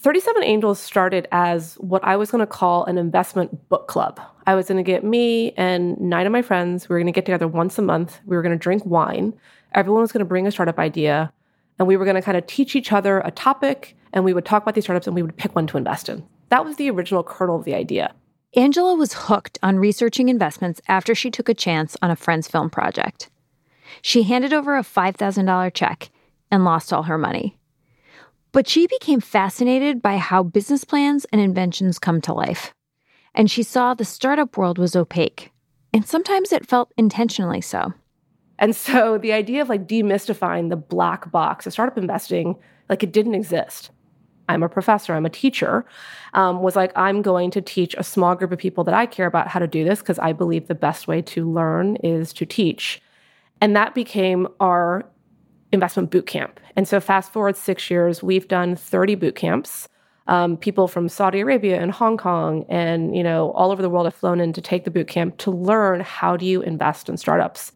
37 0.00 0.44
Angels 0.44 0.78
started 0.78 1.26
as 1.32 1.74
what 1.74 2.04
I 2.04 2.16
was 2.16 2.30
going 2.30 2.40
to 2.40 2.46
call 2.46 2.84
an 2.84 2.98
investment 2.98 3.68
book 3.68 3.88
club. 3.88 4.20
I 4.46 4.54
was 4.54 4.68
going 4.68 4.76
to 4.76 4.84
get 4.84 5.02
me 5.02 5.52
and 5.52 5.98
nine 6.00 6.24
of 6.24 6.32
my 6.32 6.40
friends, 6.40 6.88
we 6.88 6.94
were 6.94 7.00
going 7.00 7.12
to 7.12 7.12
get 7.12 7.26
together 7.26 7.48
once 7.48 7.78
a 7.78 7.82
month. 7.82 8.20
We 8.24 8.36
were 8.36 8.42
going 8.42 8.56
to 8.56 8.62
drink 8.62 8.86
wine. 8.86 9.34
Everyone 9.74 10.02
was 10.02 10.12
going 10.12 10.20
to 10.20 10.24
bring 10.24 10.46
a 10.46 10.52
startup 10.52 10.78
idea, 10.78 11.32
and 11.78 11.88
we 11.88 11.96
were 11.96 12.04
going 12.04 12.14
to 12.14 12.22
kind 12.22 12.38
of 12.38 12.46
teach 12.46 12.74
each 12.76 12.92
other 12.92 13.18
a 13.20 13.30
topic, 13.30 13.96
and 14.12 14.24
we 14.24 14.32
would 14.32 14.44
talk 14.44 14.62
about 14.62 14.74
these 14.74 14.84
startups 14.84 15.06
and 15.06 15.16
we 15.16 15.22
would 15.22 15.36
pick 15.36 15.54
one 15.54 15.66
to 15.66 15.76
invest 15.76 16.08
in. 16.08 16.24
That 16.48 16.64
was 16.64 16.76
the 16.76 16.90
original 16.90 17.24
kernel 17.24 17.56
of 17.56 17.64
the 17.64 17.74
idea. 17.74 18.14
Angela 18.54 18.94
was 18.94 19.12
hooked 19.12 19.58
on 19.62 19.78
researching 19.78 20.28
investments 20.28 20.80
after 20.88 21.14
she 21.14 21.30
took 21.30 21.48
a 21.48 21.54
chance 21.54 21.96
on 22.00 22.10
a 22.10 22.16
friend's 22.16 22.48
film 22.48 22.70
project. 22.70 23.28
She 24.00 24.22
handed 24.22 24.52
over 24.52 24.76
a 24.76 24.82
$5,000 24.82 25.74
check 25.74 26.10
and 26.50 26.64
lost 26.64 26.92
all 26.92 27.02
her 27.02 27.18
money. 27.18 27.58
But 28.52 28.68
she 28.68 28.86
became 28.86 29.20
fascinated 29.20 30.00
by 30.00 30.16
how 30.16 30.42
business 30.42 30.84
plans 30.84 31.26
and 31.32 31.40
inventions 31.40 31.98
come 31.98 32.20
to 32.22 32.32
life. 32.32 32.74
And 33.34 33.50
she 33.50 33.62
saw 33.62 33.94
the 33.94 34.04
startup 34.04 34.56
world 34.56 34.78
was 34.78 34.96
opaque. 34.96 35.52
And 35.92 36.06
sometimes 36.06 36.52
it 36.52 36.66
felt 36.66 36.92
intentionally 36.96 37.60
so. 37.60 37.92
And 38.58 38.74
so 38.74 39.18
the 39.22 39.32
idea 39.32 39.62
of 39.62 39.68
like 39.68 39.86
demystifying 39.86 40.70
the 40.70 40.76
black 40.76 41.30
box 41.30 41.66
of 41.66 41.72
startup 41.72 41.98
investing, 41.98 42.56
like 42.88 43.02
it 43.02 43.12
didn't 43.12 43.34
exist. 43.34 43.90
I'm 44.50 44.62
a 44.62 44.68
professor, 44.68 45.12
I'm 45.12 45.26
a 45.26 45.30
teacher, 45.30 45.84
um, 46.32 46.62
was 46.62 46.74
like, 46.74 46.90
I'm 46.96 47.20
going 47.20 47.50
to 47.50 47.60
teach 47.60 47.94
a 47.98 48.02
small 48.02 48.34
group 48.34 48.50
of 48.50 48.58
people 48.58 48.82
that 48.84 48.94
I 48.94 49.04
care 49.04 49.26
about 49.26 49.48
how 49.48 49.60
to 49.60 49.66
do 49.66 49.84
this 49.84 50.00
because 50.00 50.18
I 50.18 50.32
believe 50.32 50.68
the 50.68 50.74
best 50.74 51.06
way 51.06 51.20
to 51.20 51.50
learn 51.50 51.96
is 51.96 52.32
to 52.34 52.46
teach. 52.46 53.02
And 53.60 53.76
that 53.76 53.94
became 53.94 54.48
our 54.58 55.04
investment 55.72 56.10
boot 56.10 56.26
camp. 56.26 56.60
And 56.76 56.86
so, 56.86 57.00
fast 57.00 57.32
forward 57.32 57.56
six 57.56 57.90
years, 57.90 58.22
we've 58.22 58.48
done 58.48 58.76
30 58.76 59.14
boot 59.16 59.36
camps. 59.36 59.88
Um, 60.26 60.58
people 60.58 60.88
from 60.88 61.08
Saudi 61.08 61.40
Arabia 61.40 61.80
and 61.80 61.90
Hong 61.90 62.18
Kong 62.18 62.66
and 62.68 63.16
you 63.16 63.22
know 63.22 63.50
all 63.52 63.72
over 63.72 63.80
the 63.80 63.88
world 63.88 64.06
have 64.06 64.14
flown 64.14 64.40
in 64.40 64.52
to 64.52 64.60
take 64.60 64.84
the 64.84 64.90
boot 64.90 65.08
camp 65.08 65.38
to 65.38 65.50
learn 65.50 66.00
how 66.00 66.36
do 66.36 66.44
you 66.44 66.60
invest 66.60 67.08
in 67.08 67.16
startups. 67.16 67.72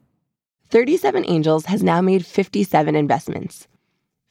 37 0.69 1.25
Angels 1.29 1.65
has 1.67 1.83
now 1.83 2.01
made 2.01 2.27
57 2.27 2.95
investments. 2.95 3.69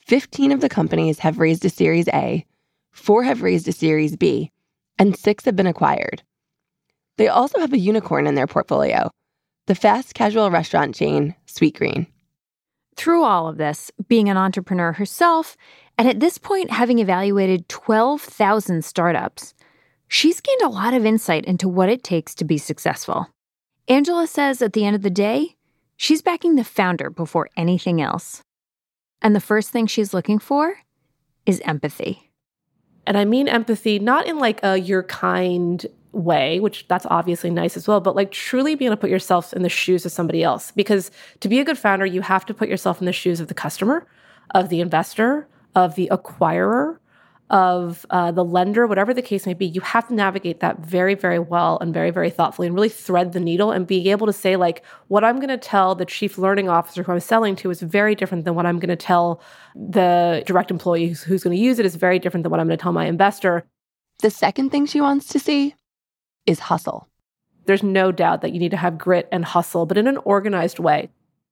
15 0.08 0.52
of 0.52 0.62
the 0.62 0.70
companies 0.70 1.20
have 1.20 1.40
raised 1.40 1.66
a 1.66 1.70
Series 1.70 2.08
A, 2.10 2.46
four 2.92 3.24
have 3.24 3.42
raised 3.42 3.68
a 3.68 3.72
Series 3.72 4.16
B, 4.16 4.52
and 5.00 5.18
six 5.18 5.46
have 5.46 5.56
been 5.56 5.68
acquired. 5.68 6.22
They 7.18 7.28
also 7.28 7.60
have 7.60 7.74
a 7.74 7.80
unicorn 7.80 8.28
in 8.28 8.36
their 8.36 8.48
portfolio 8.48 9.10
the 9.68 9.76
fast 9.76 10.16
casual 10.16 10.52
restaurant 10.52 10.96
chain, 10.96 11.36
Sweetgreen. 11.48 12.08
Through 12.96 13.24
all 13.24 13.48
of 13.48 13.58
this, 13.58 13.92
being 14.08 14.30
an 14.30 14.38
entrepreneur 14.38 14.92
herself, 14.92 15.58
and 15.98 16.08
at 16.08 16.20
this 16.20 16.38
point 16.38 16.72
having 16.72 17.00
evaluated 17.00 17.70
12,000 17.70 18.84
startups, 18.84 19.54
she's 20.08 20.42
gained 20.42 20.62
a 20.62 20.70
lot 20.70 20.94
of 20.94 21.06
insight 21.06 21.46
into 21.46 21.70
what 21.70 21.90
it 21.90 22.04
takes 22.04 22.36
to 22.36 22.46
be 22.46 22.58
successful. 22.58 23.28
Angela 23.88 24.28
says 24.28 24.62
at 24.62 24.74
the 24.74 24.86
end 24.86 24.96
of 24.96 25.02
the 25.02 25.10
day, 25.10 25.56
she's 25.96 26.22
backing 26.22 26.56
the 26.56 26.64
founder 26.64 27.10
before 27.10 27.50
anything 27.58 28.02
else. 28.02 28.42
And 29.22 29.36
the 29.36 29.40
first 29.40 29.70
thing 29.70 29.88
she's 29.88 30.14
looking 30.14 30.40
for 30.40 30.76
is 31.46 31.62
empathy. 31.62 32.32
And 33.06 33.18
I 33.18 33.26
mean 33.26 33.48
empathy 33.48 34.00
not 34.00 34.28
in 34.28 34.38
like 34.38 34.60
a 34.64 34.78
you're 34.78 35.04
kind 35.04 35.86
way, 36.14 36.60
which 36.60 36.88
that's 36.88 37.06
obviously 37.10 37.50
nice 37.50 37.78
as 37.78 37.88
well, 37.88 38.02
but 38.02 38.16
like 38.16 38.32
truly 38.32 38.76
being 38.76 38.88
able 38.88 38.98
to 38.98 39.02
put 39.02 39.10
yourself 39.10 39.54
in 39.54 39.62
the 39.62 39.70
shoes 39.70 40.06
of 40.06 40.12
somebody 40.12 40.44
else. 40.44 40.72
Because 40.72 41.12
to 41.40 41.48
be 41.48 41.60
a 41.60 41.64
good 41.64 41.78
founder, 41.78 42.06
you 42.06 42.22
have 42.22 42.46
to 42.46 42.54
put 42.54 42.70
yourself 42.70 43.00
in 43.00 43.06
the 43.06 43.14
shoes 43.14 43.40
of 43.40 43.48
the 43.48 43.54
customer, 43.54 44.06
of 44.54 44.70
the 44.70 44.82
investor, 44.82 45.48
of 45.76 45.96
the 45.96 46.10
acquirer, 46.12 46.98
of 47.52 48.06
uh, 48.12 48.32
the 48.32 48.46
lender, 48.46 48.88
whatever 48.88 49.14
the 49.14 49.22
case 49.22 49.46
may 49.46 49.54
be, 49.54 49.66
you 49.66 49.82
have 49.82 50.08
to 50.08 50.14
navigate 50.14 50.62
that 50.62 50.80
very, 50.80 51.16
very 51.16 51.38
well 51.38 51.78
and 51.82 51.94
very, 51.94 52.10
very 52.10 52.30
thoughtfully 52.30 52.66
and 52.66 52.74
really 52.74 52.88
thread 52.88 53.34
the 53.34 53.42
needle 53.42 53.72
and 53.72 53.86
be 53.86 54.10
able 54.10 54.26
to 54.26 54.32
say, 54.32 54.56
like, 54.56 54.86
what 55.10 55.26
I'm 55.26 55.36
going 55.36 55.50
to 55.50 55.58
tell 55.58 55.94
the 55.94 56.06
chief 56.06 56.38
learning 56.38 56.70
officer 56.70 57.04
who 57.04 57.12
I'm 57.12 57.20
selling 57.20 57.58
to 57.58 57.70
is 57.70 57.82
very 57.82 58.16
different 58.16 58.46
than 58.46 58.56
what 58.56 58.66
I'm 58.66 58.80
going 58.80 58.88
to 58.88 58.96
tell 58.96 59.42
the 59.76 60.44
direct 60.46 60.72
employee 60.72 61.10
who's, 61.10 61.24
who's 61.24 61.44
going 61.44 61.56
to 61.56 61.62
use 61.62 61.78
it, 61.78 61.86
is 61.86 61.96
very 61.96 62.20
different 62.20 62.44
than 62.44 62.52
what 62.52 62.62
I'm 62.62 62.68
going 62.68 62.78
to 62.78 62.82
tell 62.82 62.94
my 62.94 63.06
investor. 63.06 63.66
The 64.22 64.32
second 64.32 64.70
thing 64.70 64.86
she 64.86 65.02
wants 65.02 65.28
to 65.28 65.40
see 65.40 65.76
is 66.46 66.60
hustle. 66.60 67.08
There's 67.66 67.84
no 67.84 68.12
doubt 68.12 68.42
that 68.42 68.54
you 68.54 68.60
need 68.60 68.72
to 68.72 68.78
have 68.78 68.98
grit 68.98 69.28
and 69.32 69.46
hustle, 69.46 69.86
but 69.86 69.98
in 69.98 70.08
an 70.08 70.18
organized 70.18 70.80
way. 70.80 71.10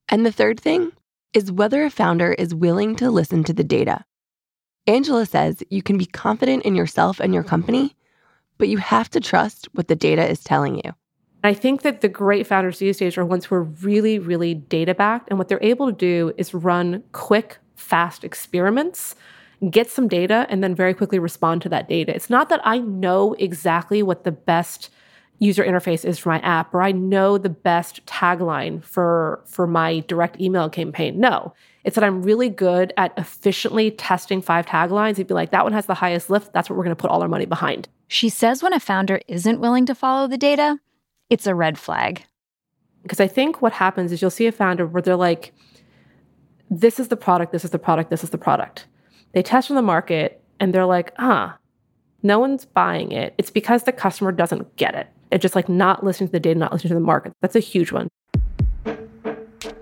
And 0.10 0.25
the 0.25 0.31
third 0.31 0.60
thing 0.60 0.91
is 1.34 1.51
whether 1.51 1.84
a 1.84 1.89
founder 1.89 2.34
is 2.34 2.55
willing 2.55 2.96
to 2.96 3.12
listen 3.12 3.43
to 3.43 3.53
the 3.53 3.63
data. 3.63 4.03
Angela 4.88 5.25
says 5.25 5.63
you 5.69 5.84
can 5.84 5.98
be 5.98 6.05
confident 6.05 6.63
in 6.63 6.75
yourself 6.75 7.19
and 7.19 7.34
your 7.34 7.43
company, 7.43 7.96
but 8.58 8.69
you 8.69 8.77
have 8.77 9.10
to 9.12 9.19
trust 9.19 9.69
what 9.74 9.88
the 9.88 9.96
data 9.96 10.27
is 10.27 10.43
telling 10.43 10.77
you. 10.77 10.93
I 11.43 11.53
think 11.53 11.84
that 11.84 12.01
the 12.01 12.10
great 12.10 12.48
founders 12.48 12.79
these 12.79 12.98
days 12.98 13.17
are 13.17 13.25
ones 13.25 13.46
who 13.46 13.55
are 13.55 13.63
really, 13.63 14.19
really 14.19 14.55
data 14.55 14.93
backed. 14.93 15.29
And 15.29 15.38
what 15.38 15.48
they're 15.48 15.63
able 15.63 15.86
to 15.86 15.93
do 15.93 16.34
is 16.38 16.53
run 16.53 17.03
quick, 17.13 17.60
fast 17.75 18.24
experiments, 18.24 19.15
get 19.69 19.89
some 19.89 20.07
data, 20.07 20.45
and 20.49 20.63
then 20.63 20.73
very 20.73 20.93
quickly 20.93 21.19
respond 21.19 21.61
to 21.63 21.69
that 21.69 21.89
data. 21.89 22.15
It's 22.15 22.29
not 22.29 22.49
that 22.49 22.61
I 22.63 22.79
know 22.79 23.33
exactly 23.33 24.01
what 24.03 24.23
the 24.23 24.31
best 24.31 24.89
user 25.39 25.63
interface 25.63 26.05
is 26.05 26.19
for 26.19 26.29
my 26.29 26.39
app 26.39 26.73
or 26.73 26.81
I 26.81 26.91
know 26.91 27.37
the 27.37 27.49
best 27.49 28.05
tagline 28.05 28.83
for 28.83 29.41
for 29.45 29.65
my 29.65 30.01
direct 30.01 30.39
email 30.39 30.69
campaign. 30.69 31.19
No. 31.19 31.53
It's 31.85 31.95
that 31.95 32.03
I'm 32.03 32.21
really 32.21 32.49
good 32.49 32.93
at 32.97 33.17
efficiently 33.17 33.89
testing 33.89 34.41
five 34.41 34.65
taglines 34.65 35.17
and 35.17 35.27
be 35.27 35.33
like, 35.33 35.51
that 35.51 35.63
one 35.63 35.71
has 35.71 35.85
the 35.85 35.93
highest 35.93 36.29
lift. 36.29 36.51
That's 36.51 36.69
what 36.69 36.75
we're 36.75 36.83
going 36.83 36.95
to 36.95 37.01
put 37.01 37.09
all 37.09 37.21
our 37.21 37.29
money 37.29 37.45
behind. 37.45 37.87
She 38.09 38.27
says 38.27 38.61
when 38.61 38.73
a 38.73 38.79
founder 38.79 39.21
isn't 39.27 39.61
willing 39.61 39.85
to 39.85 39.95
follow 39.95 40.27
the 40.27 40.37
data, 40.37 40.79
it's 41.29 41.47
a 41.47 41.55
red 41.55 41.79
flag. 41.79 42.25
Because 43.03 43.21
I 43.21 43.27
think 43.27 43.61
what 43.61 43.71
happens 43.71 44.11
is 44.11 44.21
you'll 44.21 44.29
see 44.29 44.47
a 44.47 44.51
founder 44.51 44.85
where 44.85 45.01
they're 45.01 45.15
like, 45.15 45.53
this 46.69 46.99
is 46.99 47.07
the 47.07 47.17
product, 47.17 47.53
this 47.53 47.63
is 47.63 47.71
the 47.71 47.79
product, 47.79 48.09
this 48.09 48.23
is 48.23 48.29
the 48.29 48.37
product. 48.37 48.87
They 49.31 49.43
test 49.43 49.69
on 49.69 49.75
the 49.75 49.81
market 49.81 50.41
and 50.59 50.74
they're 50.74 50.86
like, 50.86 51.13
ah, 51.19 51.57
no 52.24 52.39
one's 52.39 52.65
buying 52.65 53.12
it. 53.12 53.33
It's 53.38 53.51
because 53.51 53.83
the 53.83 53.91
customer 53.91 54.31
doesn't 54.31 54.75
get 54.75 54.95
it. 54.95 55.07
It's 55.31 55.41
just 55.41 55.55
like 55.55 55.69
not 55.69 56.03
listening 56.03 56.29
to 56.29 56.31
the 56.31 56.39
data, 56.39 56.59
not 56.59 56.74
listening 56.74 56.89
to 56.89 56.95
the 56.95 57.01
market. 57.01 57.33
That's 57.41 57.55
a 57.55 57.59
huge 57.59 57.91
one. 57.91 58.09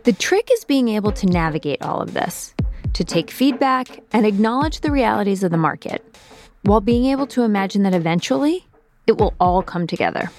The 0.03 0.13
trick 0.13 0.49
is 0.51 0.65
being 0.65 0.89
able 0.89 1.11
to 1.13 1.25
navigate 1.25 1.81
all 1.81 2.01
of 2.01 2.13
this, 2.13 2.53
to 2.93 3.03
take 3.03 3.31
feedback 3.31 4.03
and 4.11 4.25
acknowledge 4.25 4.81
the 4.81 4.91
realities 4.91 5.43
of 5.43 5.51
the 5.51 5.57
market, 5.57 6.03
while 6.63 6.81
being 6.81 7.05
able 7.05 7.27
to 7.27 7.43
imagine 7.43 7.83
that 7.83 7.93
eventually 7.93 8.67
it 9.05 9.17
will 9.17 9.33
all 9.39 9.63
come 9.63 9.87
together. 9.87 10.29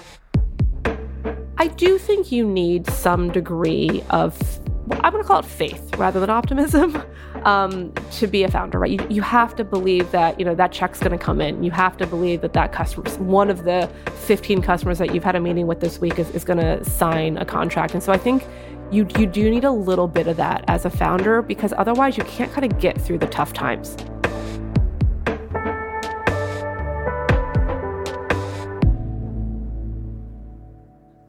I 1.57 1.67
do 1.67 1.97
think 1.97 2.31
you 2.31 2.47
need 2.47 2.87
some 2.87 3.31
degree 3.31 4.03
of, 4.11 4.58
I'm 4.91 5.11
going 5.11 5.23
to 5.23 5.27
call 5.27 5.39
it 5.39 5.45
faith 5.45 5.95
rather 5.97 6.19
than 6.19 6.29
optimism. 6.29 7.01
um, 7.43 7.93
to 8.11 8.27
be 8.27 8.43
a 8.43 8.51
founder, 8.51 8.79
right? 8.79 8.91
You, 8.91 9.05
you 9.09 9.21
have 9.21 9.55
to 9.57 9.63
believe 9.63 10.11
that, 10.11 10.39
you 10.39 10.45
know, 10.45 10.55
that 10.55 10.71
check's 10.71 10.99
going 10.99 11.11
to 11.11 11.23
come 11.23 11.41
in. 11.41 11.63
You 11.63 11.71
have 11.71 11.97
to 11.97 12.07
believe 12.07 12.41
that 12.41 12.53
that 12.53 12.71
customer, 12.71 13.09
one 13.23 13.49
of 13.49 13.63
the 13.63 13.89
15 14.25 14.61
customers 14.61 14.97
that 14.97 15.13
you've 15.13 15.23
had 15.23 15.35
a 15.35 15.39
meeting 15.39 15.67
with 15.67 15.79
this 15.79 15.99
week 15.99 16.19
is, 16.19 16.29
is 16.31 16.43
going 16.43 16.59
to 16.59 16.83
sign 16.83 17.37
a 17.37 17.45
contract. 17.45 17.93
And 17.93 18.03
so 18.03 18.11
I 18.11 18.17
think 18.17 18.45
you, 18.91 19.07
you 19.17 19.25
do 19.25 19.49
need 19.49 19.63
a 19.63 19.71
little 19.71 20.07
bit 20.07 20.27
of 20.27 20.37
that 20.37 20.65
as 20.67 20.85
a 20.85 20.89
founder 20.89 21.41
because 21.41 21.73
otherwise 21.77 22.17
you 22.17 22.23
can't 22.23 22.51
kind 22.51 22.69
of 22.71 22.79
get 22.79 22.99
through 22.99 23.19
the 23.19 23.27
tough 23.27 23.53
times. 23.53 23.95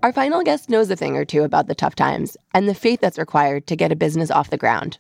Our 0.03 0.15
final 0.15 0.43
guest 0.43 0.71
knows 0.71 0.91
a 0.91 0.97
thing 0.97 1.15
or 1.15 1.27
two 1.27 1.43
about 1.43 1.67
the 1.67 1.75
tough 1.75 1.95
times 1.95 2.35
and 2.55 2.67
the 2.67 2.75
faith 2.75 3.03
that's 3.03 3.19
required 3.19 3.67
to 3.67 3.77
get 3.77 3.93
a 3.93 3.97
business 3.97 4.31
off 4.31 4.49
the 4.49 4.57
ground. 4.57 4.97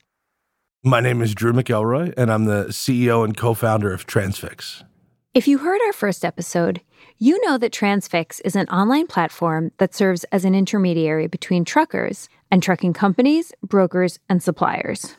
My 0.85 1.01
name 1.01 1.23
is 1.23 1.35
Drew 1.35 1.55
McElroy, 1.55 2.13
and 2.19 2.31
I'm 2.31 2.45
the 2.45 2.67
CEO 2.67 3.25
and 3.25 3.35
co 3.35 3.55
founder 3.55 3.95
of 3.95 4.07
Transfix. 4.07 4.85
If 5.33 5.49
you 5.49 5.59
heard 5.59 5.81
our 5.87 5.95
first 5.95 6.23
episode, 6.23 6.83
you 7.17 7.43
know 7.47 7.57
that 7.57 7.73
Transfix 7.73 8.41
is 8.45 8.55
an 8.57 8.69
online 8.69 9.07
platform 9.07 9.73
that 9.79 9.95
serves 9.95 10.25
as 10.25 10.45
an 10.45 10.55
intermediary 10.55 11.29
between 11.29 11.65
truckers 11.65 12.29
and 12.51 12.63
trucking 12.63 12.93
companies, 12.93 13.53
brokers, 13.63 14.19
and 14.29 14.43
suppliers. 14.43 15.17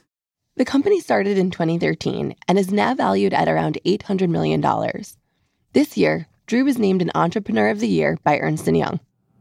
The 0.57 0.65
company 0.65 0.99
started 0.99 1.39
in 1.39 1.49
2013 1.49 2.35
and 2.47 2.59
is 2.59 2.71
now 2.71 2.93
valued 2.93 3.33
at 3.33 3.47
around 3.47 3.79
$800 3.83 4.29
million. 4.29 4.63
This 5.73 5.97
year, 5.97 6.27
Drew 6.45 6.65
was 6.65 6.77
named 6.77 7.01
an 7.01 7.11
Entrepreneur 7.15 7.69
of 7.69 7.79
the 7.79 7.87
Year 7.87 8.19
by 8.23 8.37
Ernst 8.37 8.67
& 8.67 8.67
Young. 8.67 8.99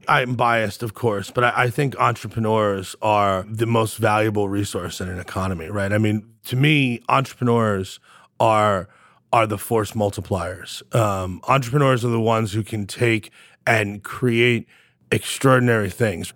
I'm 0.09 0.35
biased, 0.35 0.83
of 0.83 0.95
course, 0.95 1.31
but 1.31 1.45
I, 1.45 1.53
I, 1.65 1.71
think 1.71 1.95
entrepreneurs 1.99 2.97
are 3.03 3.45
the 3.49 3.67
most 3.67 3.99
valuable 3.99 4.49
resource 4.49 5.01
in 5.01 5.09
an 5.09 5.19
economy, 5.19 5.69
right? 5.69 5.93
I 5.93 5.99
mean, 5.99 6.27
to 6.47 6.57
me, 6.57 7.03
entrepreneurs 7.09 8.01
are 8.39 8.89
are 9.33 9.47
the 9.47 9.59
force 9.59 9.93
multipliers. 9.93 10.83
Um, 10.95 11.41
entrepreneurs 11.47 12.05
are 12.05 12.09
the 12.09 12.21
ones 12.21 12.53
who 12.53 12.65
can 12.65 12.87
take 12.87 13.31
and 13.67 14.03
create 14.03 14.67
extraordinary 15.13 15.91
things. 15.91 16.33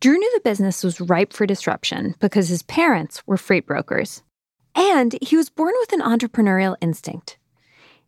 Drew 0.00 0.16
knew 0.16 0.32
the 0.34 0.48
business 0.48 0.84
was 0.84 1.00
ripe 1.00 1.32
for 1.32 1.44
disruption 1.44 2.14
because 2.20 2.48
his 2.48 2.62
parents 2.62 3.22
were 3.26 3.36
freight 3.36 3.66
brokers. 3.66 4.22
And 4.74 5.16
he 5.20 5.36
was 5.36 5.50
born 5.50 5.74
with 5.80 5.92
an 5.92 6.00
entrepreneurial 6.00 6.76
instinct. 6.80 7.36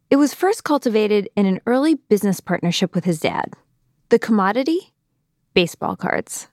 It 0.09 0.17
was 0.17 0.35
first 0.35 0.64
cultivated 0.64 1.29
in 1.37 1.47
an 1.47 1.61
early 1.67 1.97
business 1.97 2.40
partnership 2.40 2.95
with 2.95 3.05
his 3.05 3.21
dad. 3.21 3.52
The 4.09 4.19
commodity 4.19 4.93
baseball 5.54 5.97
cards. 5.97 6.49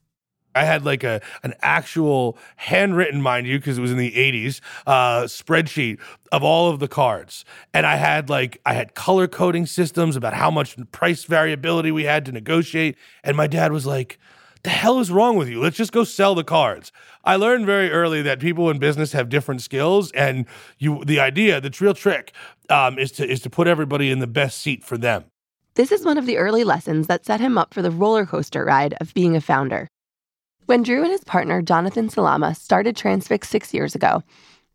I 0.57 0.63
had 0.63 0.83
like 0.83 1.03
a 1.03 1.21
an 1.43 1.53
actual 1.61 2.37
handwritten, 2.55 3.21
mind 3.21 3.47
you, 3.47 3.59
because 3.59 3.77
it 3.77 3.81
was 3.81 3.91
in 3.91 3.97
the 3.97 4.11
'80s, 4.11 4.59
uh, 4.87 5.23
spreadsheet 5.23 5.99
of 6.31 6.43
all 6.43 6.69
of 6.69 6.79
the 6.79 6.87
cards, 6.87 7.45
and 7.73 7.85
I 7.85 7.95
had 7.95 8.29
like 8.29 8.59
I 8.65 8.73
had 8.73 8.95
color 8.95 9.27
coding 9.27 9.65
systems 9.65 10.15
about 10.15 10.33
how 10.33 10.49
much 10.49 10.75
price 10.91 11.23
variability 11.25 11.91
we 11.91 12.05
had 12.05 12.25
to 12.25 12.31
negotiate, 12.31 12.97
and 13.23 13.37
my 13.37 13.47
dad 13.47 13.71
was 13.71 13.85
like, 13.85 14.17
"The 14.63 14.71
hell 14.71 14.99
is 14.99 15.11
wrong 15.11 15.37
with 15.37 15.47
you? 15.47 15.61
Let's 15.61 15.77
just 15.77 15.91
go 15.91 16.03
sell 16.03 16.33
the 16.33 16.43
cards." 16.43 16.91
I 17.23 17.35
learned 17.35 17.65
very 17.65 17.91
early 17.91 18.21
that 18.23 18.39
people 18.39 18.69
in 18.69 18.79
business 18.79 19.11
have 19.11 19.29
different 19.29 19.61
skills, 19.61 20.11
and 20.13 20.45
you 20.79 21.03
the 21.05 21.19
idea, 21.19 21.61
the 21.61 21.75
real 21.79 21.93
trick, 21.93 22.33
um, 22.69 22.97
is 22.97 23.11
to 23.13 23.29
is 23.29 23.41
to 23.41 23.49
put 23.49 23.67
everybody 23.67 24.09
in 24.09 24.19
the 24.19 24.27
best 24.27 24.57
seat 24.57 24.83
for 24.83 24.97
them. 24.97 25.25
This 25.77 25.91
is 25.91 26.03
one 26.03 26.17
of 26.17 26.25
the 26.25 26.39
early 26.39 26.63
lessons 26.63 27.05
that 27.05 27.23
set 27.23 27.39
him 27.39 27.55
up 27.55 27.71
for 27.71 27.83
the 27.83 27.91
roller 27.91 28.25
coaster 28.25 28.65
ride 28.65 28.95
of 28.99 29.13
being 29.13 29.35
a 29.35 29.41
founder. 29.41 29.87
When 30.65 30.81
Drew 30.81 31.03
and 31.03 31.11
his 31.11 31.23
partner, 31.23 31.61
Jonathan 31.61 32.09
Salama, 32.09 32.55
started 32.55 32.97
Transfix 32.97 33.47
six 33.47 33.75
years 33.75 33.93
ago, 33.93 34.23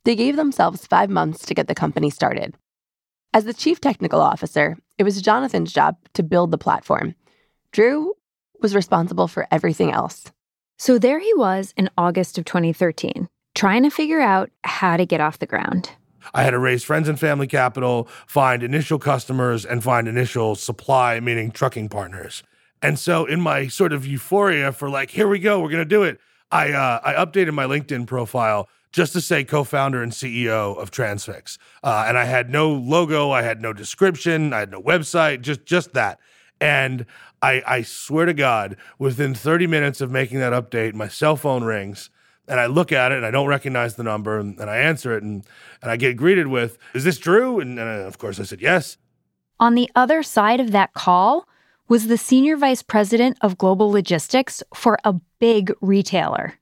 they 0.04 0.14
gave 0.14 0.36
themselves 0.36 0.86
five 0.86 1.10
months 1.10 1.44
to 1.46 1.54
get 1.54 1.66
the 1.66 1.74
company 1.74 2.08
started. 2.08 2.54
As 3.34 3.46
the 3.46 3.52
chief 3.52 3.80
technical 3.80 4.20
officer, 4.20 4.78
it 4.96 5.02
was 5.02 5.20
Jonathan's 5.20 5.72
job 5.72 5.96
to 6.14 6.22
build 6.22 6.52
the 6.52 6.56
platform. 6.56 7.16
Drew 7.72 8.14
was 8.60 8.72
responsible 8.72 9.26
for 9.26 9.48
everything 9.50 9.90
else. 9.90 10.30
So 10.78 11.00
there 11.00 11.18
he 11.18 11.34
was 11.34 11.74
in 11.76 11.90
August 11.98 12.38
of 12.38 12.44
2013, 12.44 13.28
trying 13.56 13.82
to 13.82 13.90
figure 13.90 14.20
out 14.20 14.50
how 14.62 14.96
to 14.96 15.04
get 15.04 15.20
off 15.20 15.40
the 15.40 15.46
ground. 15.46 15.90
I 16.34 16.42
had 16.42 16.50
to 16.50 16.58
raise 16.58 16.84
friends 16.84 17.08
and 17.08 17.18
family 17.18 17.46
capital, 17.46 18.08
find 18.26 18.62
initial 18.62 18.98
customers, 18.98 19.64
and 19.64 19.82
find 19.82 20.08
initial 20.08 20.54
supply, 20.54 21.20
meaning 21.20 21.50
trucking 21.50 21.88
partners. 21.88 22.42
And 22.80 22.98
so, 22.98 23.24
in 23.24 23.40
my 23.40 23.68
sort 23.68 23.92
of 23.92 24.06
euphoria 24.06 24.72
for 24.72 24.90
like, 24.90 25.10
here 25.10 25.28
we 25.28 25.38
go, 25.38 25.60
we're 25.60 25.70
gonna 25.70 25.84
do 25.84 26.02
it, 26.02 26.18
I 26.50 26.72
uh, 26.72 27.00
I 27.04 27.14
updated 27.14 27.52
my 27.54 27.64
LinkedIn 27.64 28.06
profile 28.06 28.68
just 28.92 29.14
to 29.14 29.20
say 29.20 29.42
co-founder 29.42 30.02
and 30.02 30.12
CEO 30.12 30.76
of 30.76 30.90
Transfix, 30.90 31.58
uh, 31.82 32.04
and 32.06 32.18
I 32.18 32.24
had 32.24 32.50
no 32.50 32.70
logo, 32.70 33.30
I 33.30 33.42
had 33.42 33.62
no 33.62 33.72
description, 33.72 34.52
I 34.52 34.60
had 34.60 34.70
no 34.70 34.82
website, 34.82 35.40
just 35.40 35.64
just 35.64 35.94
that. 35.94 36.18
And 36.60 37.06
I, 37.42 37.62
I 37.66 37.82
swear 37.82 38.24
to 38.26 38.34
God, 38.34 38.76
within 38.96 39.34
30 39.34 39.66
minutes 39.66 40.00
of 40.00 40.12
making 40.12 40.38
that 40.38 40.52
update, 40.52 40.94
my 40.94 41.08
cell 41.08 41.36
phone 41.36 41.64
rings 41.64 42.08
and 42.48 42.60
I 42.60 42.66
look 42.66 42.92
at 42.92 43.12
it 43.12 43.16
and 43.16 43.26
I 43.26 43.30
don't 43.30 43.48
recognize 43.48 43.96
the 43.96 44.02
number 44.02 44.38
and, 44.38 44.58
and 44.58 44.68
I 44.68 44.78
answer 44.78 45.16
it 45.16 45.22
and, 45.22 45.44
and 45.80 45.90
I 45.90 45.96
get 45.96 46.16
greeted 46.16 46.48
with, 46.48 46.78
Is 46.94 47.04
this 47.04 47.18
Drew? 47.18 47.60
And, 47.60 47.78
and 47.78 48.02
of 48.02 48.18
course 48.18 48.40
I 48.40 48.44
said, 48.44 48.60
Yes. 48.60 48.96
On 49.60 49.74
the 49.74 49.90
other 49.94 50.22
side 50.22 50.60
of 50.60 50.72
that 50.72 50.92
call 50.92 51.46
was 51.88 52.06
the 52.06 52.18
senior 52.18 52.56
vice 52.56 52.82
president 52.82 53.38
of 53.42 53.58
global 53.58 53.90
logistics 53.90 54.62
for 54.74 54.98
a 55.04 55.14
big 55.38 55.72
retailer. 55.80 56.54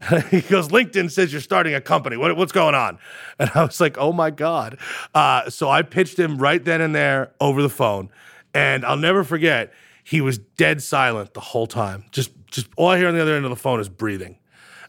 he 0.30 0.40
goes, 0.40 0.68
LinkedIn 0.68 1.10
says 1.10 1.32
you're 1.32 1.42
starting 1.42 1.74
a 1.74 1.80
company. 1.80 2.16
What, 2.16 2.34
what's 2.36 2.52
going 2.52 2.74
on? 2.74 2.98
And 3.38 3.50
I 3.54 3.64
was 3.64 3.80
like, 3.80 3.98
oh 3.98 4.12
my 4.12 4.30
God. 4.30 4.78
Uh, 5.14 5.50
so 5.50 5.68
I 5.68 5.82
pitched 5.82 6.18
him 6.18 6.38
right 6.38 6.64
then 6.64 6.80
and 6.80 6.94
there 6.94 7.32
over 7.40 7.62
the 7.62 7.68
phone. 7.68 8.10
And 8.54 8.84
I'll 8.84 8.96
never 8.96 9.24
forget, 9.24 9.72
he 10.04 10.20
was 10.20 10.38
dead 10.38 10.82
silent 10.82 11.34
the 11.34 11.40
whole 11.40 11.66
time. 11.66 12.04
Just, 12.10 12.32
just 12.46 12.68
all 12.76 12.88
I 12.88 12.98
hear 12.98 13.08
on 13.08 13.14
the 13.14 13.22
other 13.22 13.34
end 13.34 13.44
of 13.44 13.50
the 13.50 13.56
phone 13.56 13.80
is 13.80 13.88
breathing. 13.88 14.38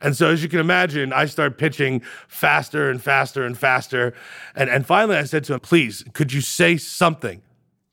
And 0.02 0.18
so, 0.18 0.30
as 0.30 0.42
you 0.42 0.50
can 0.50 0.60
imagine, 0.60 1.14
I 1.14 1.26
start 1.26 1.58
pitching 1.58 2.02
faster 2.28 2.90
and 2.90 3.02
faster 3.02 3.46
and 3.46 3.58
faster. 3.58 4.14
And, 4.56 4.70
and 4.70 4.86
finally, 4.86 5.18
I 5.18 5.24
said 5.24 5.44
to 5.46 5.54
him, 5.54 5.60
please, 5.60 6.04
could 6.14 6.34
you 6.34 6.42
say 6.42 6.78
something? 6.78 7.42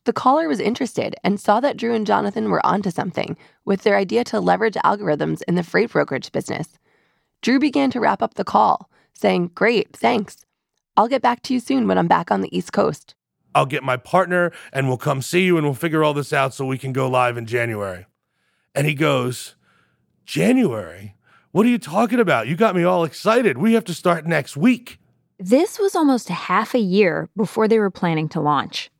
The 0.05 0.13
caller 0.13 0.47
was 0.47 0.59
interested 0.59 1.15
and 1.23 1.39
saw 1.39 1.59
that 1.59 1.77
Drew 1.77 1.93
and 1.93 2.07
Jonathan 2.07 2.49
were 2.49 2.65
onto 2.65 2.89
something 2.89 3.37
with 3.63 3.83
their 3.83 3.95
idea 3.95 4.23
to 4.25 4.39
leverage 4.39 4.73
algorithms 4.75 5.41
in 5.47 5.53
the 5.53 5.63
freight 5.63 5.91
brokerage 5.91 6.31
business. 6.31 6.79
Drew 7.41 7.59
began 7.59 7.91
to 7.91 7.99
wrap 7.99 8.23
up 8.23 8.33
the 8.33 8.43
call, 8.43 8.89
saying, 9.13 9.51
Great, 9.53 9.95
thanks. 9.95 10.37
I'll 10.97 11.07
get 11.07 11.21
back 11.21 11.43
to 11.43 11.53
you 11.53 11.59
soon 11.59 11.87
when 11.87 11.97
I'm 11.97 12.07
back 12.07 12.31
on 12.31 12.41
the 12.41 12.57
East 12.57 12.73
Coast. 12.73 13.13
I'll 13.53 13.65
get 13.65 13.83
my 13.83 13.97
partner 13.97 14.51
and 14.73 14.87
we'll 14.87 14.97
come 14.97 15.21
see 15.21 15.45
you 15.45 15.57
and 15.57 15.65
we'll 15.65 15.73
figure 15.73 16.03
all 16.03 16.13
this 16.13 16.33
out 16.33 16.53
so 16.53 16.65
we 16.65 16.77
can 16.77 16.91
go 16.91 17.07
live 17.07 17.37
in 17.37 17.45
January. 17.45 18.05
And 18.73 18.87
he 18.87 18.93
goes, 18.93 19.55
January? 20.25 21.15
What 21.51 21.65
are 21.65 21.69
you 21.69 21.79
talking 21.79 22.19
about? 22.19 22.47
You 22.47 22.55
got 22.55 22.75
me 22.75 22.83
all 22.83 23.03
excited. 23.03 23.57
We 23.57 23.73
have 23.73 23.85
to 23.85 23.93
start 23.93 24.27
next 24.27 24.55
week. 24.55 24.99
This 25.39 25.79
was 25.79 25.95
almost 25.95 26.29
half 26.29 26.75
a 26.75 26.79
year 26.79 27.27
before 27.35 27.67
they 27.67 27.79
were 27.79 27.89
planning 27.89 28.29
to 28.29 28.41
launch. 28.41 28.91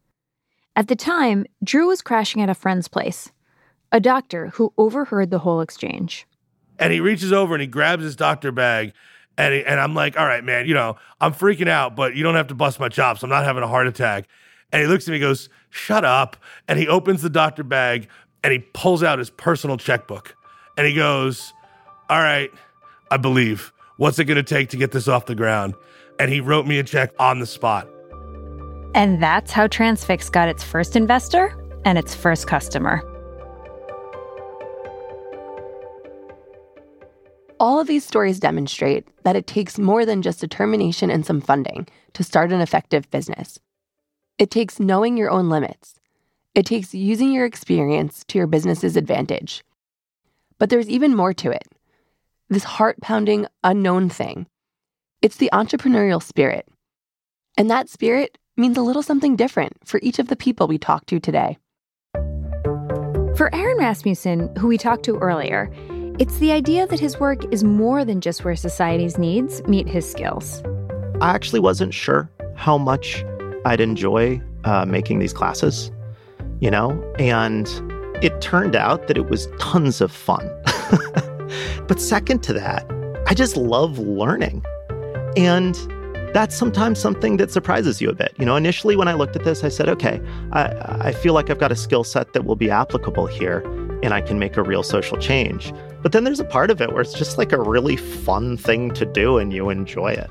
At 0.76 0.88
the 0.88 0.96
time, 0.96 1.46
Drew 1.64 1.88
was 1.88 2.02
crashing 2.02 2.42
at 2.42 2.50
a 2.50 2.56
friend's 2.56 2.88
place, 2.88 3.32
a 3.92 4.00
doctor 4.00 4.48
who 4.48 4.74
overheard 4.80 5.30
the 5.30 5.40
whole 5.40 5.62
exchange. 5.62 6.26
And 6.80 6.92
he 6.92 7.00
reaches 7.02 7.32
over 7.32 7.54
and 7.54 7.62
he 7.62 7.68
grabs 7.68 8.04
his 8.04 8.16
doctor 8.16 8.52
bag. 8.52 8.94
And, 9.38 9.54
he, 9.54 9.64
and 9.64 9.80
I'm 9.80 9.94
like, 9.94 10.18
all 10.18 10.26
right, 10.26 10.44
man, 10.44 10.66
you 10.66 10.74
know, 10.74 10.96
I'm 11.22 11.34
freaking 11.34 11.68
out, 11.68 11.96
but 11.96 12.16
you 12.16 12.24
don't 12.24 12.36
have 12.36 12.48
to 12.48 12.56
bust 12.56 12.80
my 12.80 12.90
chops. 12.90 13.22
I'm 13.22 13.30
not 13.30 13.44
having 13.44 13.62
a 13.62 13.68
heart 13.68 13.86
attack. 13.86 14.28
And 14.72 14.82
he 14.82 14.88
looks 14.88 15.08
at 15.08 15.12
me 15.12 15.18
and 15.18 15.22
goes, 15.22 15.50
shut 15.70 16.04
up. 16.04 16.36
And 16.68 16.80
he 16.80 16.88
opens 16.88 17.22
the 17.22 17.30
doctor 17.30 17.64
bag 17.64 18.08
and 18.44 18.52
he 18.52 18.60
pulls 18.60 19.04
out 19.04 19.20
his 19.20 19.30
personal 19.30 19.78
checkbook. 19.78 20.36
And 20.78 20.88
he 20.88 20.96
goes, 20.96 21.54
all 22.10 22.22
right, 22.22 22.52
I 23.12 23.18
believe. 23.18 23.72
What's 23.98 24.18
it 24.18 24.26
going 24.26 24.38
to 24.38 24.44
take 24.44 24.70
to 24.70 24.78
get 24.78 24.92
this 24.92 25.08
off 25.08 25.28
the 25.28 25.36
ground? 25.36 25.76
And 26.20 26.32
he 26.32 26.40
wrote 26.40 26.66
me 26.66 26.80
a 26.80 26.84
check 26.84 27.14
on 27.20 27.40
the 27.40 27.46
spot. 27.46 27.88
And 28.96 29.22
that's 29.22 29.52
how 29.52 29.68
Transfix 29.68 30.32
got 30.32 30.50
its 30.50 30.64
first 30.64 30.96
investor 30.96 31.56
and 31.86 31.98
its 31.98 32.16
first 32.16 32.48
customer. 32.48 33.04
All 37.60 37.80
of 37.80 37.88
these 37.88 38.06
stories 38.06 38.40
demonstrate 38.40 39.08
that 39.24 39.36
it 39.36 39.46
takes 39.46 39.78
more 39.78 40.06
than 40.06 40.22
just 40.22 40.40
determination 40.40 41.12
and 41.12 41.26
some 41.26 41.42
funding 41.42 41.88
to 42.14 42.24
start 42.24 42.52
an 42.52 42.62
effective 42.62 43.10
business. 43.12 43.60
It 44.40 44.50
takes 44.50 44.80
knowing 44.80 45.18
your 45.18 45.30
own 45.30 45.50
limits. 45.50 46.00
It 46.56 46.66
takes 46.66 46.94
using 46.96 47.32
your 47.32 47.46
experience 47.46 48.24
to 48.30 48.38
your 48.38 48.48
business's 48.48 48.96
advantage. 48.96 49.64
But 50.58 50.70
there's 50.70 50.90
even 50.90 51.16
more 51.16 51.34
to 51.34 51.52
it 51.52 51.68
this 52.50 52.64
heart 52.64 53.00
pounding, 53.02 53.46
unknown 53.64 54.10
thing. 54.10 54.48
It's 55.22 55.38
the 55.38 55.50
entrepreneurial 55.54 56.22
spirit. 56.22 56.68
And 57.58 57.70
that 57.70 57.90
spirit 57.90 58.38
means 58.58 58.78
a 58.78 58.82
little 58.82 59.04
something 59.04 59.36
different 59.36 59.74
for 59.86 60.00
each 60.04 60.20
of 60.20 60.28
the 60.28 60.36
people 60.36 60.68
we 60.68 60.78
talked 60.78 61.08
to 61.10 61.20
today. 61.20 61.58
For 63.36 63.54
Aaron 63.54 63.78
Rasmussen, 63.78 64.54
who 64.58 64.68
we 64.68 64.78
talked 64.78 65.06
to 65.06 65.18
earlier, 65.18 65.72
it's 66.20 66.40
the 66.40 66.52
idea 66.52 66.88
that 66.88 67.00
his 67.00 67.20
work 67.20 67.46
is 67.54 67.64
more 67.64 68.04
than 68.04 68.20
just 68.20 68.44
where 68.44 68.56
society's 68.56 69.18
needs 69.18 69.64
meet 69.64 69.88
his 69.88 70.10
skills. 70.10 70.62
I 71.22 71.30
actually 71.34 71.60
wasn't 71.62 71.94
sure 71.94 72.30
how 72.56 72.78
much 72.78 73.24
I'd 73.66 73.80
enjoy 73.80 74.42
uh, 74.66 74.86
making 74.86 75.20
these 75.20 75.34
classes, 75.34 75.92
you 76.60 76.70
know, 76.72 76.92
and 77.20 77.68
it 78.22 78.42
turned 78.42 78.76
out 78.76 79.08
that 79.08 79.18
it 79.18 79.30
was 79.30 79.48
tons 79.60 80.02
of 80.02 80.12
fun. 80.12 80.50
But 81.88 82.00
second 82.00 82.44
to 82.44 82.54
that, 82.54 82.90
I 83.28 83.34
just 83.34 83.58
love 83.58 84.00
learning. 84.00 84.64
And 85.38 85.76
that's 86.34 86.56
sometimes 86.56 87.00
something 87.00 87.38
that 87.38 87.52
surprises 87.52 88.02
you 88.02 88.10
a 88.10 88.14
bit. 88.14 88.34
You 88.38 88.46
know, 88.46 88.56
initially 88.56 88.96
when 88.96 89.08
I 89.08 89.14
looked 89.14 89.36
at 89.36 89.44
this, 89.44 89.64
I 89.64 89.70
said, 89.70 89.90
okay, 89.90 90.22
I, 90.52 91.08
I 91.08 91.12
feel 91.12 91.34
like 91.34 91.50
I've 91.50 91.60
got 91.60 91.72
a 91.72 91.76
skill 91.76 92.04
set 92.04 92.34
that 92.34 92.46
will 92.46 92.56
be 92.56 92.70
applicable 92.70 93.26
here 93.26 93.60
and 94.04 94.14
I 94.14 94.22
can 94.22 94.40
make 94.40 94.56
a 94.56 94.64
real 94.64 94.84
social 94.84 95.18
change. 95.18 95.74
But 96.02 96.12
then 96.12 96.24
there's 96.24 96.40
a 96.40 96.46
part 96.46 96.72
of 96.72 96.82
it 96.82 96.94
where 96.94 97.02
it's 97.02 97.14
just 97.14 97.38
like 97.38 97.52
a 97.52 97.60
really 97.60 97.98
fun 97.98 98.58
thing 98.58 98.92
to 98.92 99.06
do 99.06 99.38
and 99.38 99.52
you 99.52 99.70
enjoy 99.70 100.12
it. 100.12 100.30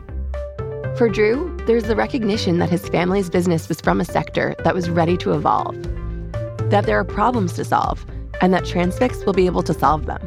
For 0.96 1.08
Drew, 1.08 1.56
there's 1.66 1.84
the 1.84 1.94
recognition 1.94 2.58
that 2.58 2.70
his 2.70 2.88
family's 2.88 3.28
business 3.28 3.68
was 3.68 3.80
from 3.80 4.00
a 4.00 4.04
sector 4.04 4.54
that 4.64 4.74
was 4.74 4.88
ready 4.88 5.16
to 5.18 5.32
evolve, 5.32 5.80
that 6.70 6.86
there 6.86 6.98
are 6.98 7.04
problems 7.04 7.52
to 7.54 7.64
solve, 7.64 8.04
and 8.40 8.54
that 8.54 8.64
Transfix 8.64 9.24
will 9.24 9.32
be 9.32 9.46
able 9.46 9.62
to 9.62 9.74
solve 9.74 10.06
them. 10.06 10.20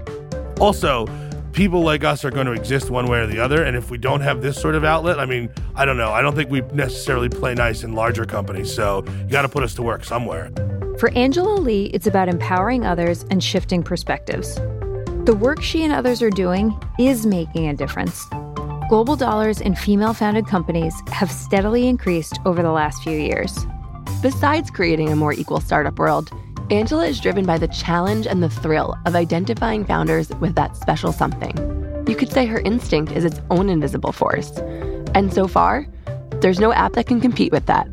Also, 0.62 1.08
people 1.54 1.82
like 1.82 2.04
us 2.04 2.24
are 2.24 2.30
going 2.30 2.46
to 2.46 2.52
exist 2.52 2.92
one 2.92 3.08
way 3.08 3.20
or 3.20 3.26
the 3.26 3.40
other. 3.40 3.64
And 3.64 3.76
if 3.76 3.90
we 3.90 3.98
don't 3.98 4.22
have 4.22 4.44
this 4.44 4.62
sort 4.62 4.76
of 4.76 4.84
outlet, 4.84 5.20
I 5.20 5.26
mean, 5.26 5.50
I 5.74 5.86
don't 5.86 5.98
know. 5.98 6.12
I 6.12 6.22
don't 6.22 6.36
think 6.36 6.52
we 6.52 6.62
necessarily 6.72 7.30
play 7.30 7.56
nice 7.56 7.84
in 7.84 7.94
larger 7.94 8.26
companies. 8.26 8.72
So 8.72 9.04
you 9.24 9.30
got 9.30 9.42
to 9.42 9.50
put 9.50 9.64
us 9.64 9.74
to 9.76 9.82
work 9.82 10.06
somewhere. 10.06 10.52
For 11.00 11.10
Angela 11.16 11.56
Lee, 11.56 11.86
it's 11.96 12.06
about 12.06 12.30
empowering 12.30 12.86
others 12.86 13.26
and 13.32 13.44
shifting 13.44 13.82
perspectives. 13.82 14.54
The 15.26 15.36
work 15.36 15.64
she 15.64 15.84
and 15.84 15.92
others 15.92 16.22
are 16.22 16.30
doing 16.30 16.80
is 17.00 17.26
making 17.26 17.68
a 17.68 17.74
difference. 17.74 18.24
Global 18.88 19.16
dollars 19.16 19.62
in 19.62 19.74
female 19.74 20.14
founded 20.14 20.46
companies 20.46 20.94
have 21.08 21.32
steadily 21.32 21.88
increased 21.88 22.40
over 22.46 22.62
the 22.62 22.72
last 22.72 23.02
few 23.02 23.18
years. 23.18 23.66
Besides 24.22 24.70
creating 24.70 25.10
a 25.10 25.16
more 25.16 25.34
equal 25.34 25.60
startup 25.60 25.98
world, 25.98 26.32
Angela 26.72 27.06
is 27.06 27.20
driven 27.20 27.46
by 27.46 27.58
the 27.58 27.68
challenge 27.68 28.26
and 28.26 28.42
the 28.42 28.50
thrill 28.50 28.96
of 29.06 29.14
identifying 29.14 29.84
founders 29.84 30.30
with 30.40 30.56
that 30.56 30.78
special 30.78 31.12
something. 31.12 31.54
You 32.08 32.16
could 32.16 32.32
say 32.32 32.46
her 32.46 32.62
instinct 32.62 33.12
is 33.12 33.26
its 33.26 33.42
own 33.50 33.70
invisible 33.70 34.14
force. 34.14 34.52
And 35.14 35.34
so 35.34 35.50
far, 35.50 35.86
there's 36.40 36.62
no 36.62 36.72
app 36.72 36.94
that 36.94 37.08
can 37.08 37.20
compete 37.20 37.52
with 37.52 37.66
that. 37.66 37.90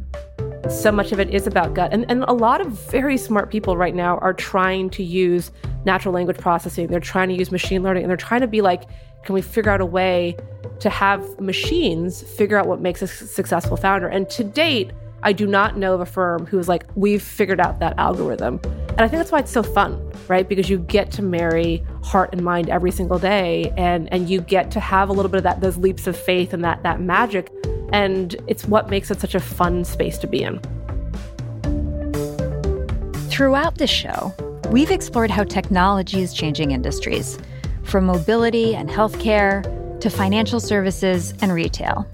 So 0.70 0.92
much 0.92 1.10
of 1.10 1.18
it 1.18 1.28
is 1.30 1.44
about 1.44 1.74
gut. 1.74 1.92
And, 1.92 2.08
and 2.08 2.22
a 2.28 2.32
lot 2.32 2.60
of 2.60 2.68
very 2.88 3.16
smart 3.16 3.50
people 3.50 3.76
right 3.76 3.96
now 3.96 4.18
are 4.18 4.32
trying 4.32 4.90
to 4.90 5.02
use 5.02 5.50
natural 5.84 6.14
language 6.14 6.38
processing. 6.38 6.86
They're 6.86 7.00
trying 7.00 7.30
to 7.30 7.34
use 7.34 7.50
machine 7.50 7.82
learning 7.82 8.04
and 8.04 8.10
they're 8.10 8.16
trying 8.16 8.42
to 8.42 8.46
be 8.46 8.60
like, 8.60 8.84
can 9.24 9.34
we 9.34 9.42
figure 9.42 9.72
out 9.72 9.80
a 9.80 9.86
way 9.86 10.36
to 10.78 10.88
have 10.88 11.40
machines 11.40 12.22
figure 12.22 12.56
out 12.56 12.68
what 12.68 12.80
makes 12.80 13.02
a 13.02 13.08
successful 13.08 13.76
founder? 13.76 14.06
And 14.06 14.30
to 14.30 14.44
date, 14.44 14.92
I 15.22 15.32
do 15.32 15.46
not 15.46 15.76
know 15.76 15.94
of 15.94 16.00
a 16.00 16.06
firm 16.06 16.46
who's 16.46 16.68
like, 16.68 16.84
we've 16.94 17.22
figured 17.22 17.60
out 17.60 17.80
that 17.80 17.98
algorithm. 17.98 18.60
And 18.90 19.00
I 19.00 19.08
think 19.08 19.20
that's 19.20 19.32
why 19.32 19.40
it's 19.40 19.50
so 19.50 19.62
fun, 19.62 20.12
right? 20.28 20.48
Because 20.48 20.70
you 20.70 20.78
get 20.78 21.10
to 21.12 21.22
marry 21.22 21.84
heart 22.02 22.30
and 22.32 22.42
mind 22.42 22.68
every 22.68 22.90
single 22.90 23.18
day 23.18 23.72
and 23.76 24.12
and 24.12 24.28
you 24.28 24.40
get 24.40 24.70
to 24.72 24.80
have 24.80 25.08
a 25.08 25.12
little 25.12 25.30
bit 25.30 25.38
of 25.38 25.44
that 25.44 25.60
those 25.60 25.76
leaps 25.76 26.06
of 26.06 26.16
faith 26.16 26.52
and 26.52 26.64
that 26.64 26.82
that 26.82 27.00
magic. 27.00 27.50
And 27.92 28.36
it's 28.46 28.66
what 28.66 28.90
makes 28.90 29.10
it 29.10 29.20
such 29.20 29.34
a 29.34 29.40
fun 29.40 29.84
space 29.84 30.18
to 30.18 30.26
be 30.26 30.42
in. 30.42 30.60
Throughout 33.28 33.78
the 33.78 33.86
show, 33.86 34.34
we've 34.70 34.90
explored 34.90 35.30
how 35.30 35.44
technology 35.44 36.20
is 36.20 36.34
changing 36.34 36.72
industries, 36.72 37.38
from 37.84 38.06
mobility 38.06 38.74
and 38.74 38.90
healthcare 38.90 39.62
to 40.00 40.10
financial 40.10 40.60
services 40.60 41.34
and 41.40 41.52
retail. 41.52 42.06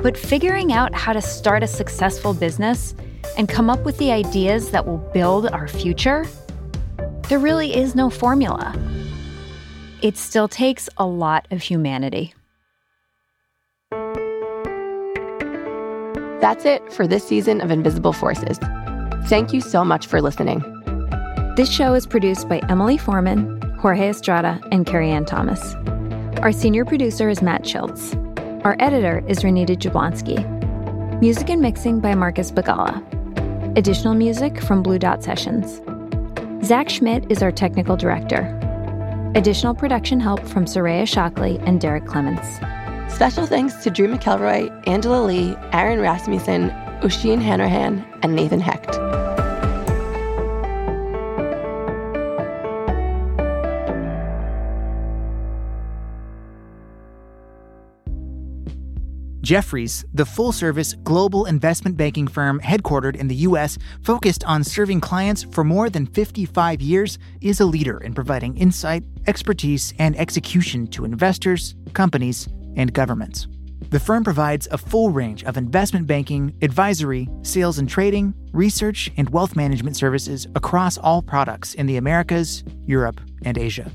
But 0.00 0.16
figuring 0.16 0.72
out 0.72 0.94
how 0.94 1.12
to 1.12 1.20
start 1.20 1.62
a 1.62 1.66
successful 1.66 2.32
business 2.32 2.94
and 3.36 3.48
come 3.48 3.68
up 3.68 3.84
with 3.84 3.98
the 3.98 4.12
ideas 4.12 4.70
that 4.70 4.86
will 4.86 4.98
build 5.12 5.48
our 5.48 5.66
future, 5.66 6.24
there 7.28 7.38
really 7.38 7.74
is 7.74 7.94
no 7.94 8.08
formula. 8.08 8.74
It 10.00 10.16
still 10.16 10.46
takes 10.46 10.88
a 10.96 11.06
lot 11.06 11.48
of 11.50 11.62
humanity. 11.62 12.32
That's 16.40 16.64
it 16.64 16.92
for 16.92 17.08
this 17.08 17.26
season 17.26 17.60
of 17.60 17.72
Invisible 17.72 18.12
Forces. 18.12 18.58
Thank 19.26 19.52
you 19.52 19.60
so 19.60 19.84
much 19.84 20.06
for 20.06 20.22
listening. 20.22 20.60
This 21.56 21.68
show 21.68 21.94
is 21.94 22.06
produced 22.06 22.48
by 22.48 22.60
Emily 22.68 22.96
Foreman, 22.96 23.60
Jorge 23.80 24.08
Estrada, 24.08 24.60
and 24.70 24.86
Carrie 24.86 25.10
Ann 25.10 25.24
Thomas. 25.24 25.74
Our 26.38 26.52
senior 26.52 26.84
producer 26.84 27.28
is 27.28 27.42
Matt 27.42 27.64
Schiltz. 27.64 28.27
Our 28.64 28.74
editor 28.80 29.22
is 29.28 29.44
Renita 29.44 29.76
Jablonski. 29.76 30.42
Music 31.20 31.48
and 31.48 31.62
mixing 31.62 32.00
by 32.00 32.16
Marcus 32.16 32.50
Bagala. 32.50 32.98
Additional 33.78 34.14
music 34.14 34.60
from 34.60 34.82
Blue 34.82 34.98
Dot 34.98 35.22
Sessions. 35.22 35.80
Zach 36.66 36.88
Schmidt 36.90 37.30
is 37.30 37.40
our 37.40 37.52
technical 37.52 37.96
director. 37.96 38.52
Additional 39.36 39.76
production 39.76 40.18
help 40.18 40.44
from 40.44 40.64
Soraya 40.64 41.06
Shockley 41.06 41.60
and 41.60 41.80
Derek 41.80 42.06
Clements. 42.06 42.56
Special 43.14 43.46
thanks 43.46 43.74
to 43.84 43.90
Drew 43.90 44.08
McElroy, 44.08 44.88
Angela 44.88 45.22
Lee, 45.24 45.54
Aaron 45.72 46.00
Rasmussen, 46.00 46.72
Oisin 47.04 47.40
Hanrahan, 47.40 48.04
and 48.24 48.34
Nathan 48.34 48.60
Hecht. 48.60 48.98
Jefferies, 59.48 60.04
the 60.12 60.26
full 60.26 60.52
service 60.52 60.92
global 61.04 61.46
investment 61.46 61.96
banking 61.96 62.28
firm 62.28 62.60
headquartered 62.60 63.16
in 63.16 63.28
the 63.28 63.34
U.S., 63.48 63.78
focused 64.02 64.44
on 64.44 64.62
serving 64.62 65.00
clients 65.00 65.42
for 65.42 65.64
more 65.64 65.88
than 65.88 66.04
55 66.04 66.82
years, 66.82 67.18
is 67.40 67.58
a 67.58 67.64
leader 67.64 67.96
in 67.96 68.12
providing 68.12 68.58
insight, 68.58 69.04
expertise, 69.26 69.94
and 69.98 70.14
execution 70.18 70.86
to 70.88 71.06
investors, 71.06 71.74
companies, 71.94 72.46
and 72.76 72.92
governments. 72.92 73.48
The 73.88 73.98
firm 73.98 74.22
provides 74.22 74.68
a 74.70 74.76
full 74.76 75.08
range 75.08 75.44
of 75.44 75.56
investment 75.56 76.06
banking, 76.06 76.52
advisory, 76.60 77.26
sales 77.40 77.78
and 77.78 77.88
trading, 77.88 78.34
research, 78.52 79.10
and 79.16 79.30
wealth 79.30 79.56
management 79.56 79.96
services 79.96 80.46
across 80.56 80.98
all 80.98 81.22
products 81.22 81.72
in 81.72 81.86
the 81.86 81.96
Americas, 81.96 82.64
Europe, 82.84 83.18
and 83.46 83.56
Asia. 83.56 83.90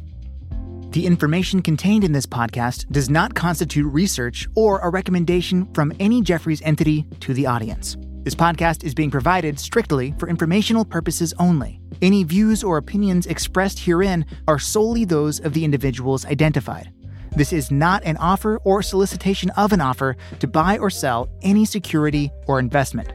The 0.94 1.08
information 1.08 1.64
contained 1.64 2.04
in 2.04 2.12
this 2.12 2.28
podcast 2.28 2.88
does 2.92 3.10
not 3.10 3.34
constitute 3.34 3.92
research 3.92 4.48
or 4.54 4.78
a 4.78 4.92
recommendation 4.92 5.66
from 5.74 5.92
any 6.00 6.22
Jefferies 6.22 6.62
entity 6.62 7.08
to 7.22 7.34
the 7.34 7.48
audience. 7.48 7.98
This 8.22 8.36
podcast 8.36 8.84
is 8.84 8.94
being 8.94 9.10
provided 9.10 9.60
strictly 9.60 10.14
for 10.20 10.30
informational 10.30 10.86
purposes 10.86 11.34
only. 11.40 11.82
Any 12.04 12.24
views 12.24 12.64
or 12.64 12.78
opinions 12.78 13.26
expressed 13.26 13.80
herein 13.80 14.24
are 14.48 14.60
solely 14.60 15.04
those 15.04 15.40
of 15.40 15.56
the 15.56 15.66
individuals 15.66 16.28
identified. 16.28 16.94
This 17.36 17.54
is 17.54 17.72
not 17.72 18.04
an 18.04 18.18
offer 18.18 18.60
or 18.64 18.84
solicitation 18.84 19.50
of 19.58 19.74
an 19.74 19.82
offer 19.82 20.16
to 20.42 20.48
buy 20.48 20.78
or 20.78 20.92
sell 20.92 21.28
any 21.42 21.66
security 21.66 22.32
or 22.46 22.60
investment. 22.60 23.12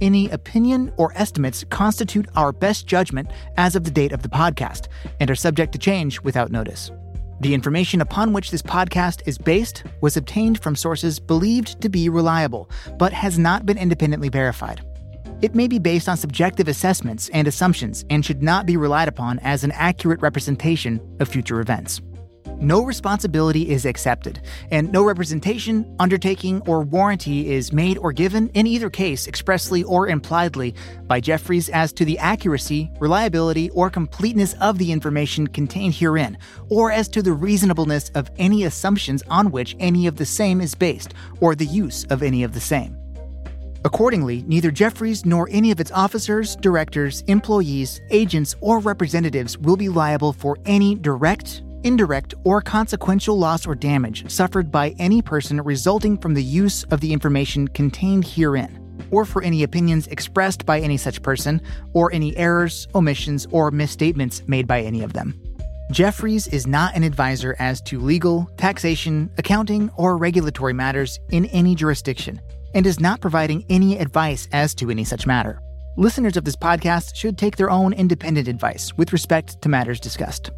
Any 0.00 0.30
opinion 0.30 0.92
or 0.96 1.12
estimates 1.16 1.64
constitute 1.70 2.28
our 2.36 2.52
best 2.52 2.86
judgment 2.86 3.32
as 3.56 3.74
of 3.74 3.82
the 3.82 3.90
date 3.90 4.12
of 4.12 4.22
the 4.22 4.28
podcast 4.28 4.86
and 5.18 5.28
are 5.28 5.34
subject 5.34 5.72
to 5.72 5.78
change 5.80 6.20
without 6.20 6.52
notice. 6.52 6.92
The 7.40 7.52
information 7.52 8.00
upon 8.00 8.32
which 8.32 8.50
this 8.50 8.62
podcast 8.62 9.22
is 9.26 9.36
based 9.36 9.84
was 10.00 10.16
obtained 10.16 10.62
from 10.62 10.74
sources 10.74 11.20
believed 11.20 11.80
to 11.82 11.88
be 11.88 12.08
reliable, 12.08 12.70
but 12.98 13.12
has 13.12 13.38
not 13.38 13.66
been 13.66 13.76
independently 13.76 14.30
verified. 14.30 14.80
It 15.42 15.54
may 15.54 15.68
be 15.68 15.78
based 15.78 16.08
on 16.08 16.16
subjective 16.16 16.66
assessments 16.66 17.28
and 17.28 17.46
assumptions 17.46 18.06
and 18.08 18.24
should 18.24 18.42
not 18.42 18.64
be 18.64 18.78
relied 18.78 19.08
upon 19.08 19.38
as 19.40 19.64
an 19.64 19.72
accurate 19.72 20.22
representation 20.22 21.00
of 21.20 21.28
future 21.28 21.60
events 21.60 22.00
no 22.60 22.82
responsibility 22.84 23.70
is 23.70 23.84
accepted, 23.84 24.40
and 24.70 24.90
no 24.90 25.04
representation, 25.04 25.94
undertaking, 25.98 26.62
or 26.66 26.82
warranty 26.82 27.52
is 27.52 27.72
made 27.72 27.98
or 27.98 28.12
given, 28.12 28.48
in 28.54 28.66
either 28.66 28.90
case, 28.90 29.28
expressly 29.28 29.82
or 29.84 30.08
impliedly, 30.08 30.74
by 31.06 31.20
Jefferies 31.20 31.68
as 31.68 31.92
to 31.92 32.04
the 32.04 32.18
accuracy, 32.18 32.90
reliability, 32.98 33.70
or 33.70 33.90
completeness 33.90 34.54
of 34.60 34.78
the 34.78 34.92
information 34.92 35.46
contained 35.46 35.94
herein, 35.94 36.38
or 36.68 36.90
as 36.90 37.08
to 37.08 37.22
the 37.22 37.32
reasonableness 37.32 38.10
of 38.10 38.30
any 38.38 38.64
assumptions 38.64 39.22
on 39.28 39.50
which 39.50 39.76
any 39.78 40.06
of 40.06 40.16
the 40.16 40.26
same 40.26 40.60
is 40.60 40.74
based, 40.74 41.14
or 41.40 41.54
the 41.54 41.66
use 41.66 42.04
of 42.04 42.22
any 42.22 42.42
of 42.42 42.54
the 42.54 42.60
same. 42.60 42.96
Accordingly, 43.84 44.42
neither 44.48 44.72
Jefferies 44.72 45.24
nor 45.24 45.48
any 45.52 45.70
of 45.70 45.78
its 45.78 45.92
officers, 45.92 46.56
directors, 46.56 47.20
employees, 47.28 48.00
agents, 48.10 48.56
or 48.60 48.80
representatives 48.80 49.56
will 49.58 49.76
be 49.76 49.88
liable 49.88 50.32
for 50.32 50.58
any 50.64 50.96
direct 50.96 51.62
indirect, 51.86 52.34
or 52.44 52.60
consequential 52.60 53.38
loss 53.38 53.66
or 53.66 53.74
damage 53.74 54.28
suffered 54.30 54.70
by 54.70 54.90
any 54.98 55.22
person 55.22 55.60
resulting 55.62 56.18
from 56.18 56.34
the 56.34 56.42
use 56.42 56.82
of 56.84 57.00
the 57.00 57.12
information 57.12 57.68
contained 57.68 58.26
herein, 58.26 58.98
or 59.10 59.24
for 59.24 59.42
any 59.42 59.62
opinions 59.62 60.08
expressed 60.08 60.66
by 60.66 60.80
any 60.80 60.96
such 60.96 61.22
person, 61.22 61.62
or 61.94 62.12
any 62.12 62.36
errors, 62.36 62.88
omissions, 62.94 63.46
or 63.52 63.70
misstatements 63.70 64.42
made 64.46 64.66
by 64.66 64.82
any 64.82 65.02
of 65.02 65.12
them. 65.12 65.40
Jefferies 65.92 66.48
is 66.48 66.66
not 66.66 66.96
an 66.96 67.04
advisor 67.04 67.54
as 67.60 67.80
to 67.82 68.00
legal, 68.00 68.50
taxation, 68.56 69.30
accounting, 69.38 69.88
or 69.96 70.16
regulatory 70.16 70.72
matters 70.72 71.20
in 71.30 71.44
any 71.46 71.76
jurisdiction, 71.76 72.40
and 72.74 72.84
is 72.84 72.98
not 72.98 73.20
providing 73.20 73.64
any 73.68 73.96
advice 73.96 74.48
as 74.50 74.74
to 74.74 74.90
any 74.90 75.04
such 75.04 75.26
matter. 75.26 75.60
Listeners 75.96 76.36
of 76.36 76.44
this 76.44 76.56
podcast 76.56 77.14
should 77.14 77.38
take 77.38 77.56
their 77.56 77.70
own 77.70 77.92
independent 77.92 78.48
advice 78.48 78.92
with 78.96 79.12
respect 79.12 79.62
to 79.62 79.68
matters 79.68 80.00
discussed. 80.00 80.50